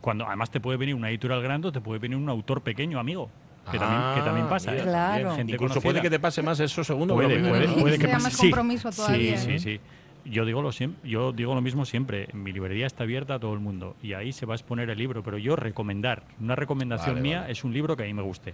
[0.00, 3.00] cuando además te puede venir una editorial grande o te puede venir un autor pequeño,
[3.00, 3.30] amigo.
[3.70, 4.80] Que, también, que también ah, pasa, ¿eh?
[4.80, 5.38] Claro.
[5.40, 7.14] Incluso puede que te pase más eso segundo.
[7.14, 8.36] Puede, puede, puede, que pase.
[8.38, 9.36] compromiso todavía.
[9.36, 9.80] Sí, sí, sí
[10.30, 10.70] yo digo lo
[11.04, 12.28] yo digo lo mismo siempre.
[12.32, 14.98] Mi librería está abierta a todo el mundo y ahí se va a exponer el
[14.98, 15.22] libro.
[15.22, 18.52] Pero yo recomendar, una recomendación mía es un libro que a mí me guste.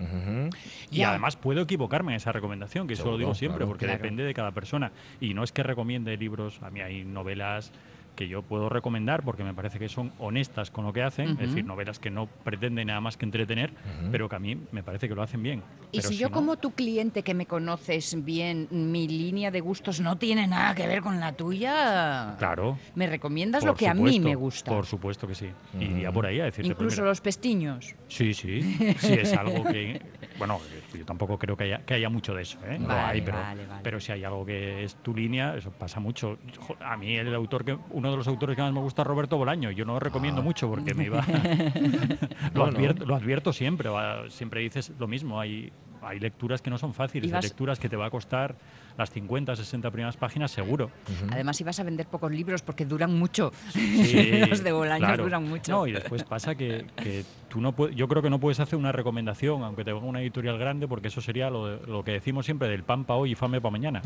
[0.91, 4.35] Y además puedo equivocarme en esa recomendación, que eso lo digo siempre, porque depende de
[4.35, 4.93] cada persona.
[5.21, 7.73] Y no es que recomiende libros, a mí hay novelas
[8.15, 11.39] que yo puedo recomendar porque me parece que son honestas con lo que hacen, es
[11.39, 13.73] decir, novelas que no pretenden nada más que entretener,
[14.11, 15.63] pero que a mí me parece que lo hacen bien.
[15.93, 20.17] Y si, yo como tu cliente que me conoces bien, mi línea de gustos no
[20.17, 22.79] tiene nada que ver con la tuya, claro.
[22.95, 24.71] ¿Me recomiendas lo que a mí me gusta?
[24.71, 25.51] Por supuesto que sí.
[25.79, 26.75] Iría por ahí a decirte.
[26.75, 27.95] Pues Incluso los pestiños.
[28.09, 28.63] Sí, sí.
[28.99, 30.01] Sí, es algo que
[30.39, 30.61] bueno,
[30.93, 32.79] yo tampoco creo que haya, que haya mucho de eso, ¿eh?
[32.79, 33.39] no hay, pero,
[33.83, 36.39] pero si hay algo que es tu línea, eso pasa mucho.
[36.81, 39.39] A mí el autor que uno de los autores que más me gusta es Roberto
[39.39, 39.71] Bolaño.
[39.71, 40.45] Yo no lo recomiendo ah.
[40.45, 41.25] mucho porque me iba.
[42.55, 43.89] lo, advierto, lo advierto siempre.
[44.29, 45.41] Siempre dices lo mismo.
[45.41, 45.73] Hay,
[46.07, 48.57] hay lecturas que no son fáciles, hay lecturas que te va a costar
[48.97, 50.91] las 50, 60 primeras páginas seguro.
[51.31, 53.53] Además, ibas a vender pocos libros porque duran mucho.
[53.71, 55.73] Sí, Los de Bolaños duran mucho.
[55.73, 58.79] No, y después pasa que, que tú no puedes, yo creo que no puedes hacer
[58.79, 62.45] una recomendación, aunque te venga una editorial grande, porque eso sería lo, lo que decimos
[62.45, 64.03] siempre del pan para hoy y fame para mañana.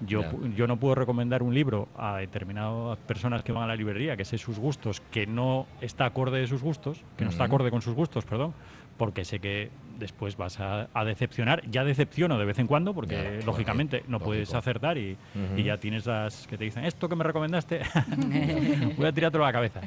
[0.00, 0.22] yo,
[0.54, 4.24] yo no puedo recomendar un libro a determinadas personas que van a la librería, que
[4.24, 7.82] sé sus gustos, que no está acorde de sus gustos, que no está acorde con
[7.82, 8.54] sus gustos, perdón,
[8.96, 11.62] porque sé que después vas a, decepcionar.
[11.70, 15.16] Ya decepciono de vez en cuando, porque lógicamente no puedes acertar y,
[15.56, 17.80] ya tienes las que te dicen, esto que me recomendaste,
[18.96, 19.80] voy a tirártelo a la cabeza.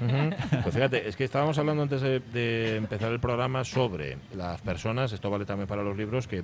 [0.64, 5.30] Pues fíjate, es que estábamos hablando antes de, empezar el programa sobre las personas, esto
[5.30, 6.44] vale también para los libros, que,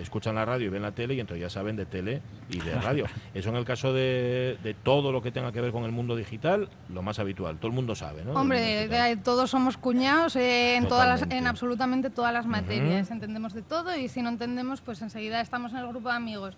[0.00, 2.20] escuchan la radio y ven la tele y entonces ya saben de tele
[2.50, 3.06] y de radio.
[3.34, 6.68] Eso en el caso de, todo lo que tenga que ver con el mundo digital,
[6.88, 7.56] lo más habitual.
[7.56, 8.32] Todo el mundo sabe, ¿no?
[8.32, 8.88] Hombre,
[9.22, 14.22] todos somos cuñados en, todas en absolutamente todas las materias entendemos de todo y si
[14.22, 16.56] no entendemos, pues enseguida estamos en el grupo de amigos.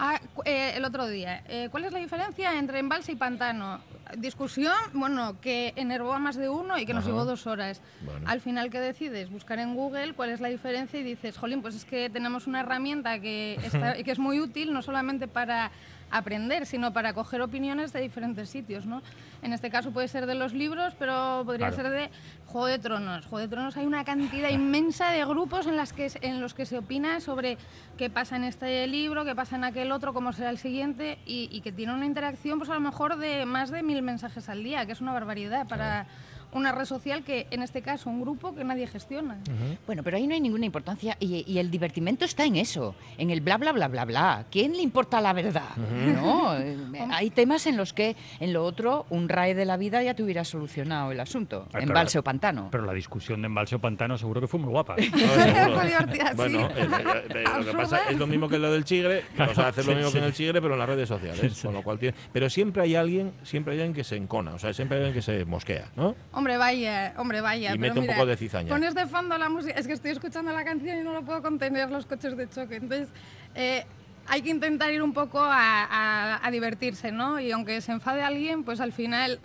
[0.00, 3.80] Ah, eh, el otro día, eh, ¿cuál es la diferencia entre embalse y pantano?
[4.16, 7.82] Discusión, bueno, que enervó a más de uno y que nos llevó dos horas.
[8.24, 9.28] Al final, ¿qué decides?
[9.28, 12.60] Buscar en Google cuál es la diferencia y dices, jolín, pues es que tenemos una
[12.60, 13.58] herramienta que,
[14.04, 15.72] que es muy útil, no solamente para
[16.10, 19.02] aprender, sino para coger opiniones de diferentes sitios, ¿no?
[19.42, 22.10] En este caso puede ser de los libros, pero podría ser de
[22.46, 23.26] Juego de Tronos.
[23.26, 26.66] Juego de Tronos hay una cantidad inmensa de grupos en, las que, en los que
[26.66, 27.58] se opina sobre
[27.96, 31.60] qué pasa en este libro, qué pasa en aquel otro, cómo será el siguiente, y,
[31.60, 34.86] que tiene una interacción, pues a lo mejor de más de mil mensajes al día,
[34.86, 36.06] que es una barbaridad para
[36.52, 39.38] una red social que, en este caso, un grupo que nadie gestiona.
[39.86, 43.40] Bueno, pero ahí no hay ninguna importancia y, el divertimento está en eso, en el
[43.40, 44.46] bla, bla, bla, bla, bla.
[44.50, 45.76] ¿Quién le importa la verdad?
[45.76, 46.56] ¿No?
[46.58, 46.76] Eh,
[47.10, 50.22] hay temas en los que, en lo otro, un RAE de la vida ya te
[50.22, 51.68] hubiera solucionado el asunto.
[51.72, 52.68] Ah, embalse o pantano.
[52.70, 54.96] Pero la discusión de embalse o pantano seguro que fue muy guapa.
[56.36, 56.88] bueno, eh,
[57.28, 60.10] eh, lo que pasa es lo mismo que lo del chigre, a hacer lo mismo
[60.10, 61.60] que en el chigre, pero en las redes sociales.
[61.62, 64.58] Con lo cual tiene, pero siempre hay alguien, siempre hay alguien que se encona, o
[64.58, 66.14] sea, siempre hay alguien que se mosquea, ¿no?
[66.38, 67.74] Hombre, vaya, hombre, vaya.
[67.74, 68.68] Y mete un poco de cizaña.
[68.68, 69.76] Pones de fondo la música.
[69.76, 72.76] Es que estoy escuchando la canción y no lo puedo contener los coches de choque.
[72.76, 73.08] Entonces,
[73.56, 73.84] eh,
[74.28, 77.40] hay que intentar ir un poco a, divertirse, ¿no?
[77.40, 79.40] Y aunque se enfade alguien, pues al final.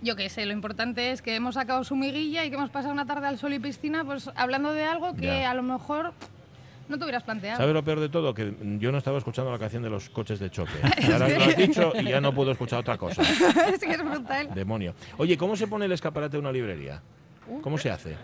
[0.00, 2.94] Yo qué sé, lo importante es que hemos sacado su miguilla y que hemos pasado
[2.94, 6.14] una tarde al sol y piscina, pues hablando de algo que a lo mejor
[6.90, 7.56] no te hubieras planteado.
[7.58, 8.34] ¿Sabes lo peor de todo?
[8.34, 10.72] Que yo no estaba escuchando la canción de los coches de choque.
[11.12, 13.22] Ahora lo has dicho y ya no puedo escuchar otra cosa.
[13.72, 14.52] es que es brutal.
[14.54, 14.94] Demonio.
[15.16, 17.00] Oye, ¿cómo se pone el escaparate de una librería?
[17.62, 18.16] ¿Cómo se hace?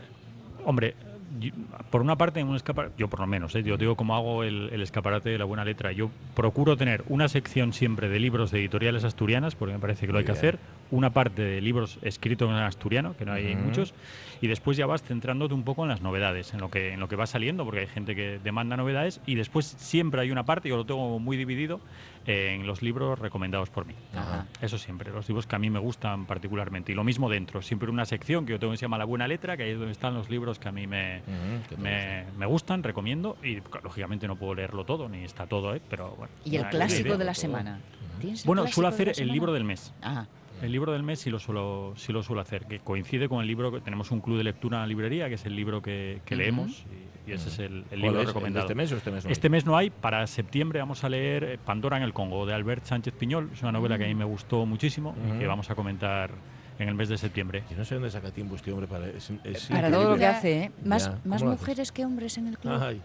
[0.64, 0.94] Hombre,
[1.40, 1.52] yo-
[1.90, 3.62] por una parte, en un escaparate, yo por lo menos, ¿eh?
[3.62, 5.92] yo digo cómo hago el, el escaparate de la buena letra.
[5.92, 10.12] Yo procuro tener una sección siempre de libros de editoriales asturianas, porque me parece que
[10.12, 10.54] lo hay que Muy bien.
[10.54, 10.60] hacer,
[10.90, 13.62] una parte de libros escritos en asturiano, que no hay Ujú.
[13.64, 13.94] muchos,
[14.40, 17.08] y después ya vas centrándote un poco en las novedades, en lo que en lo
[17.08, 20.68] que va saliendo, porque hay gente que demanda novedades, y después siempre hay una parte,
[20.68, 21.80] yo lo tengo muy dividido,
[22.26, 23.94] eh, en los libros recomendados por mí.
[24.12, 24.46] Ajá.
[24.60, 26.90] Eso siempre, los libros que a mí me gustan particularmente.
[26.90, 29.28] Y lo mismo dentro, siempre una sección que yo tengo que se llama La Buena
[29.28, 31.22] Letra, que ahí es donde están los libros que a mí me,
[31.68, 33.36] que te me, me gustan, recomiendo.
[33.44, 35.80] Y lógicamente no puedo leerlo todo, ni está todo, ¿eh?
[35.88, 36.32] pero bueno.
[36.44, 37.34] ¿Y el clásico de la idea.
[37.34, 37.80] semana?
[38.20, 39.92] ¿Tienes el Bueno, suelo hacer el libro del mes.
[40.02, 40.26] Ajá.
[40.62, 43.46] El libro del mes sí lo suelo, sí lo suelo hacer, que coincide con el
[43.46, 46.20] libro que tenemos un club de lectura en la librería, que es el libro que,
[46.30, 46.86] leemos,
[47.26, 48.20] y, y ese es el, el ¿Cuál libro es?
[48.20, 48.64] ¿El de recomendado.
[48.66, 49.32] este mes o este mes no hay?
[49.32, 49.90] Este mes no hay.
[49.90, 53.50] Para septiembre vamos a leer eh, Pandora en el Congo, de Albert Sánchez Piñol.
[53.52, 56.30] Es una novela que a mí me gustó muchísimo y que vamos a comentar
[56.78, 57.62] en el mes de septiembre.
[57.70, 59.08] Yo no sé dónde saca tiempo este hombre para...
[59.08, 60.70] Es, es Para todo lo que hace, ¿eh?
[60.84, 62.74] Más, mujeres que hombres en el club.
[62.80, 63.00] Ay.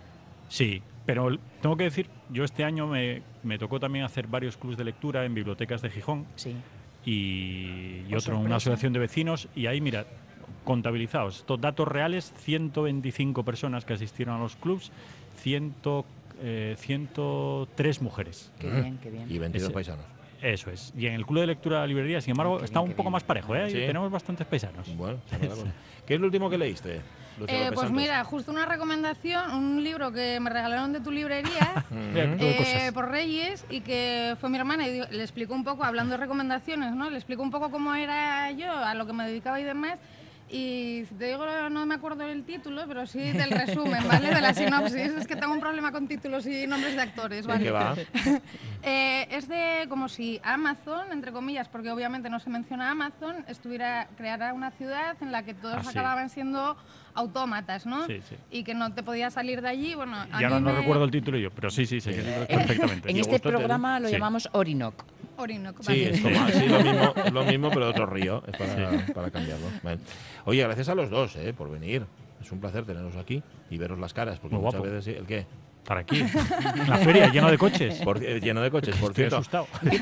[0.49, 4.77] Sí, pero tengo que decir, yo este año me, me tocó también hacer varios clubs
[4.77, 6.55] de lectura en bibliotecas de Gijón Sí.
[7.05, 10.05] Y, y otro en una asociación de vecinos y ahí, mira,
[10.63, 14.91] contabilizados, estos datos reales, 125 personas que asistieron a los clubs,
[15.37, 15.73] 100,
[16.43, 18.51] eh, 103 mujeres.
[18.59, 19.25] Qué bien, qué bien.
[19.29, 20.05] Y 22 Ese- paisanos.
[20.41, 20.91] Eso es.
[20.97, 22.95] Y en el club de lectura de la librería, sin embargo, qué está bien, un
[22.95, 23.13] poco bien.
[23.13, 23.69] más parejo, ¿eh?
[23.69, 23.75] Sí.
[23.77, 24.95] Tenemos bastantes paisanos.
[24.95, 25.71] Bueno, la cosa.
[26.05, 27.01] ¿qué es lo último que leíste?
[27.41, 27.91] Lucía Eh, pues Santos?
[28.01, 31.83] mira, justo una recomendación, un libro que me regalaron de tu librería
[32.15, 36.17] eh, por Reyes y que fue mi hermana y le explicó un poco, hablando de
[36.21, 37.09] recomendaciones, ¿no?
[37.09, 39.97] Le explicó un poco cómo era yo, a lo que me dedicaba y demás.
[40.53, 44.33] Y si te digo, no me acuerdo del título, pero sí del resumen, ¿vale?
[44.33, 45.13] De la sinopsis.
[45.17, 47.63] Es que tengo un problema con títulos y nombres de actores, ¿De ¿vale?
[47.63, 47.95] qué va?
[48.83, 54.07] Eh, es de como si Amazon, entre comillas, porque obviamente no se menciona Amazon, estuviera
[54.17, 55.89] creara una ciudad en la que todos Ah, sí.
[55.89, 56.75] acababan siendo
[57.13, 58.07] autómatas, ¿no?
[58.07, 58.35] Sí, sí.
[58.49, 59.93] Y que no te podías salir de allí.
[59.93, 62.11] Bueno, a Y ahora mí no me- recuerdo el título yo, pero sí, sí, sé
[62.11, 63.11] que En, perfectamente.
[63.11, 64.13] en este programa lo Sí.
[64.13, 65.05] llamamos Orinoco.
[65.37, 69.05] Orinoco, Sí, es como, sí, lo mismo, lo mismo, pero de otro río, es para,
[69.13, 69.67] para cambiarlo.
[69.83, 70.01] Bueno.
[70.45, 72.05] Oye, gracias a los dos eh, por venir.
[72.41, 74.93] Es un placer teneros aquí y veros las caras, porque Muy muchas guapo.
[74.95, 75.05] veces...
[75.13, 75.45] sí, ¿El qué?
[75.85, 77.95] Para aquí, en la feria, lleno de coches.
[78.03, 79.37] Por- eh, lleno de coches, por Estoy cierto.
[79.37, 79.67] asustado.
[79.81, 79.97] Y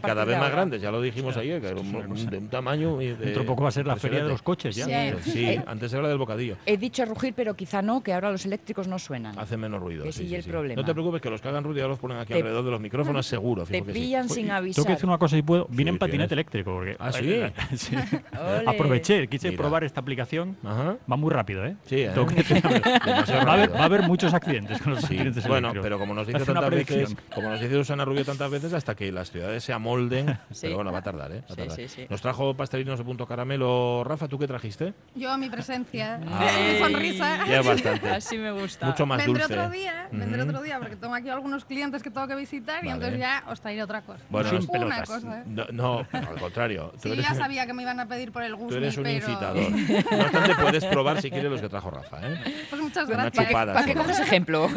[0.00, 2.48] cada, y vez más grandes, ya lo dijimos ayer, que era un, un- de un
[2.48, 3.00] tamaño...
[3.02, 4.86] y de- Dentro de poco va a ser la feria de los coches ya.
[5.20, 5.30] Sí.
[5.32, 6.56] Sí, antes era la del bocadillo.
[6.66, 9.38] He dicho rugir, pero quizá no, que ahora los eléctricos no suenan.
[9.38, 10.04] Hace menos ruido.
[10.04, 10.50] Ese sí, el sí.
[10.50, 10.80] problema.
[10.80, 12.70] No te preocupes, que los que hagan ruido ya los ponen aquí Te- alrededor de
[12.70, 13.64] los micrófonos, seguro.
[13.64, 13.98] Te fijo que sí.
[14.00, 15.66] pillan sin Tengo que decir una cosa si puedo.
[15.68, 16.32] Vine Sí, en patinete tienes.
[16.32, 16.72] eléctrico.
[16.72, 17.42] Porque, ¿Ah, sí?
[17.76, 17.96] Sí.
[17.96, 18.64] Ole.
[18.66, 19.60] Aproveché, quise Mira.
[19.62, 20.56] probar esta aplicación.
[20.64, 20.96] Ajá.
[21.10, 21.76] Va muy rápido, ¿eh?
[21.86, 22.10] Sí, ¿eh?
[22.14, 23.74] Tengo que decir- Demasiado va, a haber, rápido.
[23.76, 25.01] va a haber muchos accidentes con los
[25.42, 28.50] Sí, bueno, pero como nos dice Hace tantas veces, como nos dice Susana Rubio tantas
[28.50, 30.60] veces, hasta que las ciudades se amolden, Sí.
[30.62, 31.40] pero bueno, va a tardar, ¿eh?
[31.42, 31.76] Va a Sí, tardar.
[31.76, 32.06] sí, sí.
[32.08, 34.04] Nos trajo pastelinos de punto caramelo.
[34.04, 34.94] Rafa, ¿tú qué trajiste?
[35.14, 36.48] Yo, mi presencia, Ah.
[36.72, 37.46] mi sonrisa.
[37.46, 38.10] Ya bastante.
[38.10, 38.86] Así me gusta.
[38.86, 39.58] Mucho más vendré dulce.
[39.58, 42.88] otro día, vendré otro día, porque tengo aquí algunos clientes que tengo que visitar y
[42.88, 42.92] Vale.
[42.92, 44.22] entonces ya os traeré otra cosa.
[44.30, 45.08] Bueno, Sin una pelotas.
[45.08, 45.44] cosa, ¿eh?
[45.46, 46.90] No, no, al contrario.
[46.94, 48.74] Tú Sí, eres, ya sabía que me iban a pedir por el gusto.
[48.74, 49.16] tú eres un pero...
[49.16, 49.70] incitador.
[49.70, 52.40] No obstante, puedes probar si quieres los que trajo Rafa, ¿eh?
[52.70, 53.46] Pues muchas Una gracias.
[53.48, 54.04] chupada ¿Para qué solo.
[54.04, 54.68] coges ejemplo?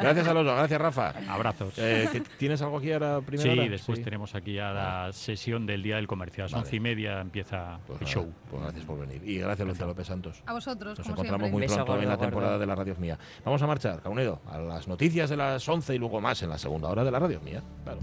[0.00, 1.12] Gracias a los dos, gracias Rafa.
[1.28, 1.74] Abrazos.
[1.78, 3.52] Eh, ¿que ¿Tienes algo aquí ahora primero?
[3.52, 3.68] Sí, hora?
[3.70, 4.04] después Sí.
[4.04, 6.42] tenemos aquí ya la sesión del Día del Comercio.
[6.42, 6.62] A las Vale.
[6.64, 8.32] once y media empieza Pues el nada, show.
[8.50, 9.22] Pues gracias por venir.
[9.28, 10.42] Y gracias, Lucía López Santos.
[10.46, 11.50] A vosotros, Nos como encontramos siempre.
[11.52, 12.26] muy Beso pronto en la gordo.
[12.26, 13.18] temporada de la Radio Mía.
[13.44, 16.58] Vamos a marchar, Caunedo, a las noticias de las 11 y luego más en la
[16.58, 17.62] segunda hora de la Radio Mía.
[17.84, 17.98] Claro.